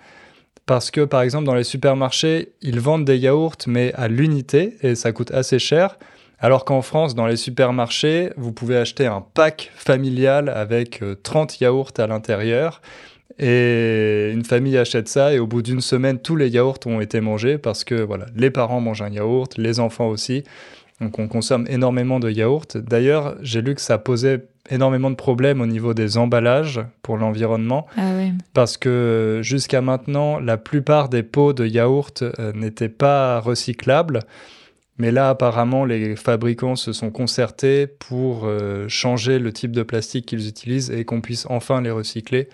parce 0.66 0.90
que 0.90 1.02
par 1.02 1.22
exemple 1.22 1.44
dans 1.44 1.54
les 1.54 1.64
supermarchés, 1.64 2.52
ils 2.62 2.80
vendent 2.80 3.04
des 3.04 3.18
yaourts 3.18 3.56
mais 3.66 3.92
à 3.94 4.08
l'unité 4.08 4.76
et 4.82 4.94
ça 4.94 5.12
coûte 5.12 5.30
assez 5.30 5.58
cher. 5.58 5.98
Alors 6.38 6.64
qu'en 6.64 6.82
France, 6.82 7.14
dans 7.14 7.26
les 7.26 7.36
supermarchés, 7.36 8.30
vous 8.36 8.52
pouvez 8.52 8.76
acheter 8.76 9.06
un 9.06 9.20
pack 9.20 9.70
familial 9.76 10.48
avec 10.48 11.00
30 11.22 11.52
euh, 11.52 11.64
yaourts 11.64 11.92
à 11.98 12.08
l'intérieur. 12.08 12.82
Et 13.38 14.30
une 14.32 14.44
famille 14.44 14.76
achète 14.76 15.08
ça 15.08 15.32
et 15.32 15.38
au 15.38 15.46
bout 15.46 15.62
d'une 15.62 15.80
semaine, 15.80 16.18
tous 16.18 16.34
les 16.36 16.48
yaourts 16.48 16.80
ont 16.86 17.00
été 17.00 17.20
mangés 17.20 17.58
parce 17.58 17.84
que 17.84 17.94
voilà, 17.94 18.26
les 18.34 18.50
parents 18.50 18.80
mangent 18.80 19.02
un 19.02 19.10
yaourt, 19.10 19.56
les 19.56 19.78
enfants 19.78 20.08
aussi. 20.08 20.42
Donc 21.02 21.18
on 21.18 21.26
consomme 21.26 21.66
énormément 21.68 22.20
de 22.20 22.30
yaourts. 22.30 22.76
D'ailleurs, 22.76 23.34
j'ai 23.42 23.60
lu 23.60 23.74
que 23.74 23.80
ça 23.80 23.98
posait 23.98 24.46
énormément 24.70 25.10
de 25.10 25.16
problèmes 25.16 25.60
au 25.60 25.66
niveau 25.66 25.94
des 25.94 26.16
emballages 26.16 26.80
pour 27.02 27.16
l'environnement. 27.16 27.86
Ah 27.96 28.12
parce 28.54 28.76
que 28.76 29.40
jusqu'à 29.42 29.80
maintenant, 29.80 30.38
la 30.38 30.56
plupart 30.56 31.08
des 31.08 31.24
pots 31.24 31.52
de 31.52 31.66
yaourt 31.66 32.22
euh, 32.22 32.52
n'étaient 32.54 32.88
pas 32.88 33.40
recyclables. 33.40 34.20
Mais 34.98 35.10
là, 35.10 35.30
apparemment, 35.30 35.84
les 35.84 36.14
fabricants 36.14 36.76
se 36.76 36.92
sont 36.92 37.10
concertés 37.10 37.88
pour 37.88 38.42
euh, 38.44 38.86
changer 38.88 39.40
le 39.40 39.52
type 39.52 39.72
de 39.72 39.82
plastique 39.82 40.26
qu'ils 40.26 40.46
utilisent 40.46 40.90
et 40.90 41.04
qu'on 41.04 41.20
puisse 41.20 41.46
enfin 41.50 41.80
les 41.80 41.90
recycler. 41.90 42.48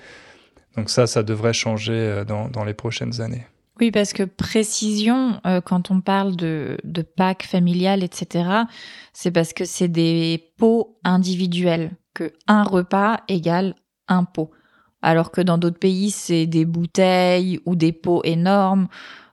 Donc 0.77 0.89
ça, 0.89 1.07
ça 1.07 1.23
devrait 1.23 1.53
changer 1.53 1.93
euh, 1.93 2.25
dans, 2.25 2.65
les 2.65 2.75
prochaines 2.75 3.21
années. 3.21 3.45
Oui, 3.81 3.93
parce 3.93 4.13
que 4.13 4.25
précision, 4.25 5.41
quand 5.65 5.91
on 5.91 6.01
parle 6.01 6.35
de, 6.35 6.79
de 6.83 7.03
packs 7.03 7.45
familiales, 7.45 8.03
etc., 8.03 8.51
c'est 9.13 9.31
parce 9.31 9.53
que 9.53 9.65
c'est 9.65 9.89
des 9.89 10.53
pots 10.57 10.99
individuels 11.05 11.93
que 12.13 12.33
un 12.49 12.65
repas 12.65 13.21
égale 13.29 13.75
un 14.09 14.25
pot. 14.25 14.51
Alors 15.03 15.31
que 15.31 15.41
dans 15.41 15.59
d'autres 15.59 15.79
pays, 15.79 16.11
c'est 16.11 16.47
des 16.47 16.65
bouteilles 16.65 17.61
ou 17.67 17.77
des 17.77 17.93
pots 17.93 18.23
énormes, 18.25 18.89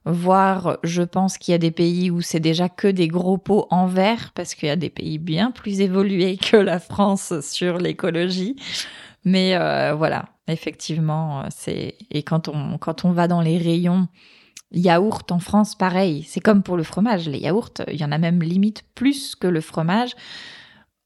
voire 0.05 0.77
je 0.83 1.01
pense 1.01 1.39
qu'il 1.39 1.53
y 1.53 1.55
a 1.55 1.59
des 1.59 1.71
pays 1.71 2.11
où 2.11 2.21
c'est 2.21 2.39
déjà 2.39 2.69
que 2.69 2.87
des 2.87 3.07
gros 3.07 3.39
pots 3.39 3.65
en 3.71 3.87
verre, 3.87 4.31
parce 4.35 4.53
qu'il 4.53 4.67
y 4.67 4.71
a 4.71 4.75
des 4.75 4.91
pays 4.91 5.17
bien 5.17 5.49
plus 5.51 5.81
évolués 5.81 6.37
que 6.51 6.57
la 6.57 6.79
France 6.79 7.33
sur 7.41 7.79
l'écologie. 7.79 8.55
Mais 9.23 9.55
euh, 9.55 9.95
voilà, 9.95 10.25
effectivement, 10.47 11.45
c'est 11.49 11.95
et 12.11 12.21
quand 12.21 12.47
on 12.47 12.77
quand 12.77 13.05
on 13.05 13.11
va 13.11 13.27
dans 13.27 13.41
les 13.41 13.57
rayons 13.57 14.07
yaourt 14.71 15.31
en 15.31 15.39
France, 15.39 15.75
pareil, 15.75 16.23
c'est 16.23 16.39
comme 16.39 16.63
pour 16.63 16.77
le 16.77 16.83
fromage. 16.83 17.29
Les 17.29 17.39
yaourts, 17.39 17.71
il 17.91 17.99
y 17.99 18.05
en 18.05 18.11
a 18.11 18.17
même 18.17 18.41
limite 18.41 18.83
plus 18.93 19.35
que 19.35 19.47
le 19.47 19.61
fromage 19.61 20.15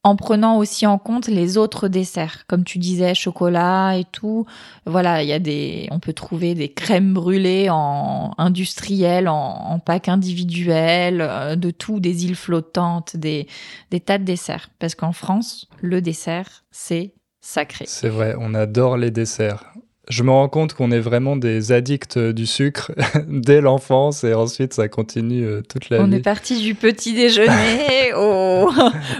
en 0.02 0.16
prenant 0.16 0.56
aussi 0.56 0.86
en 0.86 0.98
compte 0.98 1.26
les 1.28 1.58
autres 1.58 1.88
desserts, 1.88 2.46
comme 2.46 2.64
tu 2.64 2.78
disais, 2.78 3.14
chocolat 3.14 3.98
et 3.98 4.04
tout. 4.04 4.46
Voilà, 4.86 5.22
il 5.22 5.28
y 5.28 5.32
a 5.32 5.38
des, 5.38 5.88
on 5.90 6.00
peut 6.00 6.14
trouver 6.14 6.54
des 6.54 6.72
crèmes 6.72 7.12
brûlées 7.12 7.68
en 7.70 8.32
industriel, 8.38 9.28
en, 9.28 9.34
en 9.34 9.78
pack 9.78 10.08
individuel, 10.08 11.20
euh, 11.20 11.54
de 11.54 11.70
tout, 11.70 12.00
des 12.00 12.24
îles 12.24 12.36
flottantes, 12.36 13.16
des, 13.16 13.46
des 13.90 14.00
tas 14.00 14.16
de 14.16 14.24
desserts. 14.24 14.70
Parce 14.78 14.94
qu'en 14.94 15.12
France, 15.12 15.68
le 15.82 16.00
dessert, 16.00 16.64
c'est 16.70 17.12
sacré. 17.42 17.84
C'est 17.86 18.08
vrai, 18.08 18.34
on 18.38 18.54
adore 18.54 18.96
les 18.96 19.10
desserts 19.10 19.64
je 20.10 20.24
me 20.24 20.30
rends 20.32 20.48
compte 20.48 20.74
qu'on 20.74 20.90
est 20.90 20.98
vraiment 20.98 21.36
des 21.36 21.70
addicts 21.70 22.18
du 22.18 22.44
sucre 22.44 22.90
dès 23.28 23.60
l'enfance 23.60 24.24
et 24.24 24.34
ensuite 24.34 24.74
ça 24.74 24.88
continue 24.88 25.44
euh, 25.44 25.62
toute 25.62 25.88
la 25.88 25.98
vie. 25.98 26.04
On 26.04 26.10
est 26.10 26.20
parti 26.20 26.60
du 26.60 26.74
petit 26.74 27.14
déjeuner 27.14 28.12
au, 28.16 28.68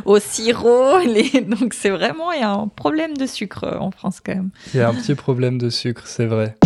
au 0.05 0.19
sirop. 0.19 0.99
Donc 1.47 1.75
c'est 1.75 1.91
vraiment, 1.91 2.33
il 2.33 2.41
y 2.41 2.43
a 2.43 2.51
un 2.51 2.67
problème 2.67 3.17
de 3.17 3.27
sucre 3.27 3.65
euh, 3.65 3.79
en 3.79 3.93
France 3.93 4.21
quand 4.25 4.35
même. 4.35 4.51
Il 4.75 4.81
y 4.81 4.83
a 4.83 4.89
un 4.89 4.95
petit 4.95 5.15
problème 5.15 5.59
de 5.59 5.71
sucre, 5.71 6.03
c'est 6.07 6.27
vrai. 6.27 6.57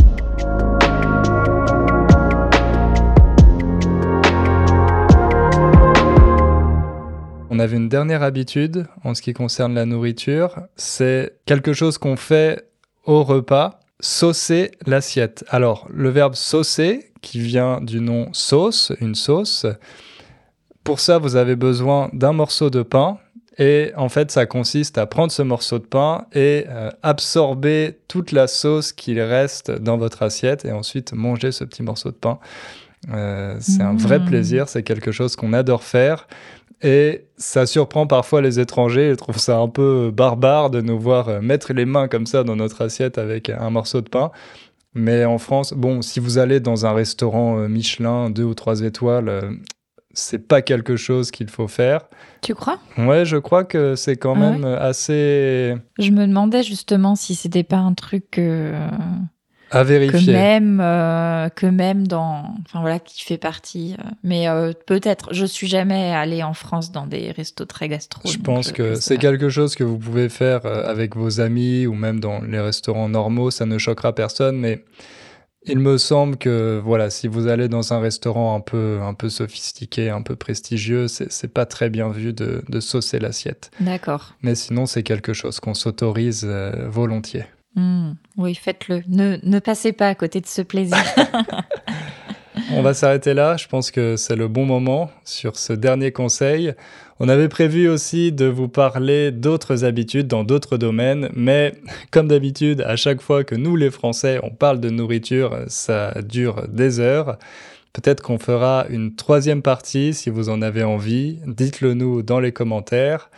On 7.50 7.58
avait 7.58 7.76
une 7.76 7.90
dernière 7.90 8.22
habitude 8.22 8.86
en 9.04 9.14
ce 9.14 9.20
qui 9.20 9.34
concerne 9.34 9.74
la 9.74 9.84
nourriture, 9.84 10.60
c'est 10.76 11.34
quelque 11.44 11.74
chose 11.74 11.98
qu'on 11.98 12.16
fait 12.16 12.64
au 13.04 13.22
repas 13.22 13.80
saucer 14.00 14.72
l'assiette. 14.86 15.44
Alors, 15.48 15.86
le 15.90 16.08
verbe 16.10 16.34
saucer, 16.34 17.10
qui 17.22 17.40
vient 17.40 17.80
du 17.80 18.00
nom 18.00 18.28
sauce, 18.32 18.92
une 19.00 19.14
sauce, 19.14 19.66
pour 20.84 21.00
ça, 21.00 21.18
vous 21.18 21.36
avez 21.36 21.56
besoin 21.56 22.10
d'un 22.12 22.34
morceau 22.34 22.68
de 22.68 22.82
pain. 22.82 23.18
Et 23.56 23.92
en 23.96 24.08
fait, 24.08 24.30
ça 24.30 24.46
consiste 24.46 24.98
à 24.98 25.06
prendre 25.06 25.32
ce 25.32 25.42
morceau 25.42 25.78
de 25.78 25.84
pain 25.84 26.26
et 26.32 26.66
euh, 26.68 26.90
absorber 27.02 27.98
toute 28.08 28.32
la 28.32 28.46
sauce 28.48 28.92
qu'il 28.92 29.20
reste 29.20 29.70
dans 29.70 29.96
votre 29.96 30.22
assiette 30.22 30.64
et 30.64 30.72
ensuite 30.72 31.12
manger 31.12 31.52
ce 31.52 31.64
petit 31.64 31.82
morceau 31.82 32.10
de 32.10 32.16
pain. 32.16 32.38
Euh, 33.12 33.56
c'est 33.60 33.82
un 33.82 33.94
vrai 33.94 34.18
mmh. 34.18 34.24
plaisir, 34.24 34.68
c'est 34.68 34.82
quelque 34.82 35.12
chose 35.12 35.36
qu'on 35.36 35.52
adore 35.52 35.84
faire. 35.84 36.26
Et 36.84 37.24
ça 37.38 37.64
surprend 37.64 38.06
parfois 38.06 38.42
les 38.42 38.60
étrangers, 38.60 39.08
ils 39.08 39.16
trouvent 39.16 39.38
ça 39.38 39.56
un 39.56 39.68
peu 39.68 40.12
barbare 40.14 40.68
de 40.68 40.82
nous 40.82 41.00
voir 41.00 41.30
euh, 41.30 41.40
mettre 41.40 41.72
les 41.72 41.86
mains 41.86 42.08
comme 42.08 42.26
ça 42.26 42.44
dans 42.44 42.56
notre 42.56 42.82
assiette 42.82 43.16
avec 43.16 43.48
un 43.48 43.70
morceau 43.70 44.02
de 44.02 44.08
pain. 44.10 44.30
Mais 44.92 45.24
en 45.24 45.38
France, 45.38 45.72
bon, 45.72 46.02
si 46.02 46.20
vous 46.20 46.36
allez 46.36 46.60
dans 46.60 46.84
un 46.84 46.92
restaurant 46.92 47.58
euh, 47.58 47.68
Michelin, 47.68 48.28
deux 48.28 48.44
ou 48.44 48.52
trois 48.52 48.82
étoiles, 48.82 49.30
euh, 49.30 49.50
c'est 50.12 50.46
pas 50.46 50.60
quelque 50.60 50.96
chose 50.96 51.30
qu'il 51.30 51.48
faut 51.48 51.68
faire. 51.68 52.02
Tu 52.42 52.54
crois? 52.54 52.78
Ouais, 52.98 53.24
je 53.24 53.38
crois 53.38 53.64
que 53.64 53.94
c'est 53.96 54.16
quand 54.16 54.36
même 54.36 54.64
assez. 54.64 55.74
Je 55.98 56.10
me 56.10 56.26
demandais 56.26 56.62
justement 56.62 57.16
si 57.16 57.34
c'était 57.34 57.64
pas 57.64 57.78
un 57.78 57.94
truc. 57.94 58.38
À 59.74 59.82
vérifier. 59.82 60.32
Que 60.32 60.38
même, 60.38 60.80
euh, 60.80 61.48
que 61.48 61.66
même 61.66 62.06
dans, 62.06 62.54
enfin 62.64 62.80
voilà, 62.80 62.98
qui 62.98 63.22
fait 63.24 63.38
partie. 63.38 63.96
Euh, 63.98 64.10
mais 64.22 64.48
euh, 64.48 64.72
peut-être, 64.86 65.34
je 65.34 65.44
suis 65.44 65.66
jamais 65.66 66.12
allée 66.12 66.42
en 66.42 66.54
France 66.54 66.92
dans 66.92 67.06
des 67.06 67.32
restos 67.32 67.64
très 67.64 67.88
gastro. 67.88 68.28
Je 68.28 68.38
pense 68.38 68.72
que 68.72 68.94
c'est 68.94 69.18
quelque 69.18 69.48
chose 69.48 69.74
que 69.74 69.84
vous 69.84 69.98
pouvez 69.98 70.28
faire 70.28 70.64
avec 70.64 71.16
vos 71.16 71.40
amis 71.40 71.86
ou 71.86 71.94
même 71.94 72.20
dans 72.20 72.40
les 72.40 72.60
restaurants 72.60 73.08
normaux, 73.08 73.50
ça 73.50 73.66
ne 73.66 73.78
choquera 73.78 74.14
personne, 74.14 74.56
mais 74.56 74.84
il 75.66 75.78
me 75.78 75.96
semble 75.98 76.36
que 76.36 76.80
voilà, 76.84 77.10
si 77.10 77.26
vous 77.26 77.48
allez 77.48 77.68
dans 77.68 77.92
un 77.92 77.98
restaurant 77.98 78.54
un 78.54 78.60
peu, 78.60 79.00
un 79.02 79.14
peu 79.14 79.30
sophistiqué, 79.30 80.10
un 80.10 80.22
peu 80.22 80.36
prestigieux, 80.36 81.08
c'est 81.08 81.52
pas 81.52 81.66
très 81.66 81.88
bien 81.88 82.10
vu 82.10 82.32
de, 82.32 82.62
de 82.68 82.80
saucer 82.80 83.18
l'assiette. 83.18 83.70
D'accord. 83.80 84.34
Mais 84.42 84.54
sinon, 84.54 84.86
c'est 84.86 85.02
quelque 85.02 85.32
chose 85.32 85.60
qu'on 85.60 85.74
s'autorise 85.74 86.44
volontiers. 86.44 87.46
Hmm. 87.74 88.12
oui, 88.36 88.54
faites-le. 88.54 89.02
Ne, 89.08 89.38
ne 89.42 89.58
passez 89.58 89.92
pas 89.92 90.08
à 90.08 90.14
côté 90.14 90.40
de 90.40 90.46
ce 90.46 90.62
plaisir. 90.62 90.96
On 92.72 92.82
va 92.82 92.94
s'arrêter 92.94 93.34
là. 93.34 93.56
Je 93.56 93.66
pense 93.66 93.90
que 93.90 94.16
c'est 94.16 94.36
le 94.36 94.48
bon 94.48 94.64
moment 94.64 95.10
sur 95.24 95.56
ce 95.56 95.72
dernier 95.72 96.12
conseil. 96.12 96.72
On 97.20 97.28
avait 97.28 97.48
prévu 97.48 97.88
aussi 97.88 98.32
de 98.32 98.46
vous 98.46 98.68
parler 98.68 99.30
d'autres 99.30 99.84
habitudes 99.84 100.26
dans 100.26 100.44
d'autres 100.44 100.76
domaines, 100.76 101.30
mais 101.34 101.74
comme 102.10 102.28
d'habitude, 102.28 102.82
à 102.82 102.96
chaque 102.96 103.20
fois 103.20 103.44
que 103.44 103.54
nous 103.54 103.76
les 103.76 103.90
Français, 103.90 104.40
on 104.42 104.50
parle 104.50 104.80
de 104.80 104.90
nourriture, 104.90 105.58
ça 105.68 106.14
dure 106.22 106.66
des 106.68 107.00
heures. 107.00 107.38
Peut-être 107.92 108.22
qu'on 108.22 108.38
fera 108.38 108.86
une 108.88 109.14
troisième 109.14 109.62
partie 109.62 110.14
si 110.14 110.30
vous 110.30 110.48
en 110.48 110.62
avez 110.62 110.82
envie. 110.82 111.38
Dites-le 111.46 111.94
nous 111.94 112.22
dans 112.22 112.40
les 112.40 112.50
commentaires. 112.50 113.30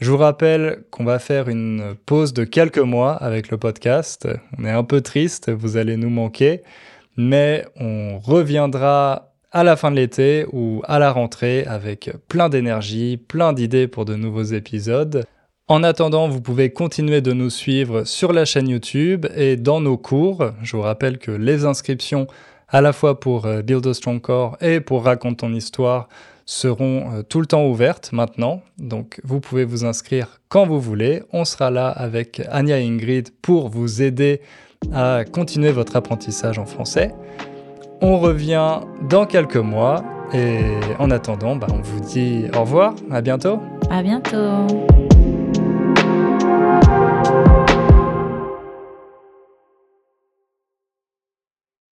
Je 0.00 0.12
vous 0.12 0.16
rappelle 0.16 0.84
qu'on 0.92 1.02
va 1.02 1.18
faire 1.18 1.48
une 1.48 1.96
pause 2.06 2.32
de 2.32 2.44
quelques 2.44 2.78
mois 2.78 3.14
avec 3.14 3.50
le 3.50 3.58
podcast. 3.58 4.28
On 4.56 4.64
est 4.64 4.70
un 4.70 4.84
peu 4.84 5.00
triste, 5.00 5.50
vous 5.50 5.76
allez 5.76 5.96
nous 5.96 6.08
manquer, 6.08 6.62
mais 7.16 7.66
on 7.74 8.20
reviendra 8.20 9.32
à 9.50 9.64
la 9.64 9.74
fin 9.74 9.90
de 9.90 9.96
l'été 9.96 10.46
ou 10.52 10.82
à 10.86 11.00
la 11.00 11.10
rentrée 11.10 11.64
avec 11.64 12.12
plein 12.28 12.48
d'énergie, 12.48 13.16
plein 13.16 13.52
d'idées 13.52 13.88
pour 13.88 14.04
de 14.04 14.14
nouveaux 14.14 14.44
épisodes. 14.44 15.24
En 15.66 15.82
attendant, 15.82 16.28
vous 16.28 16.40
pouvez 16.40 16.70
continuer 16.70 17.20
de 17.20 17.32
nous 17.32 17.50
suivre 17.50 18.04
sur 18.04 18.32
la 18.32 18.44
chaîne 18.44 18.68
YouTube 18.68 19.26
et 19.34 19.56
dans 19.56 19.80
nos 19.80 19.96
cours. 19.96 20.52
Je 20.62 20.76
vous 20.76 20.82
rappelle 20.82 21.18
que 21.18 21.32
les 21.32 21.64
inscriptions 21.64 22.28
à 22.68 22.80
la 22.80 22.92
fois 22.92 23.18
pour 23.18 23.46
euh, 23.46 23.62
Build 23.62 23.86
a 23.86 23.94
Strong 23.94 24.20
Core 24.20 24.56
et 24.60 24.80
pour 24.80 25.04
Raconte 25.04 25.38
ton 25.38 25.52
histoire 25.52 26.08
seront 26.48 27.12
euh, 27.12 27.22
tout 27.22 27.40
le 27.40 27.46
temps 27.46 27.66
ouvertes 27.66 28.10
maintenant. 28.12 28.62
Donc 28.78 29.20
vous 29.22 29.38
pouvez 29.38 29.64
vous 29.64 29.84
inscrire 29.84 30.40
quand 30.48 30.66
vous 30.66 30.80
voulez. 30.80 31.22
On 31.32 31.44
sera 31.44 31.70
là 31.70 31.88
avec 31.88 32.40
Anya 32.50 32.76
Ingrid 32.76 33.28
pour 33.42 33.68
vous 33.68 34.00
aider 34.00 34.40
à 34.92 35.24
continuer 35.30 35.70
votre 35.72 35.94
apprentissage 35.96 36.58
en 36.58 36.64
français. 36.64 37.12
On 38.00 38.18
revient 38.18 38.80
dans 39.10 39.26
quelques 39.26 39.56
mois 39.56 40.02
et 40.32 40.60
en 40.98 41.10
attendant, 41.10 41.54
bah, 41.56 41.66
on 41.70 41.82
vous 41.82 42.00
dit 42.00 42.44
au 42.56 42.60
revoir, 42.60 42.94
à 43.10 43.20
bientôt. 43.20 43.60
À 43.90 44.02
bientôt. 44.02 44.66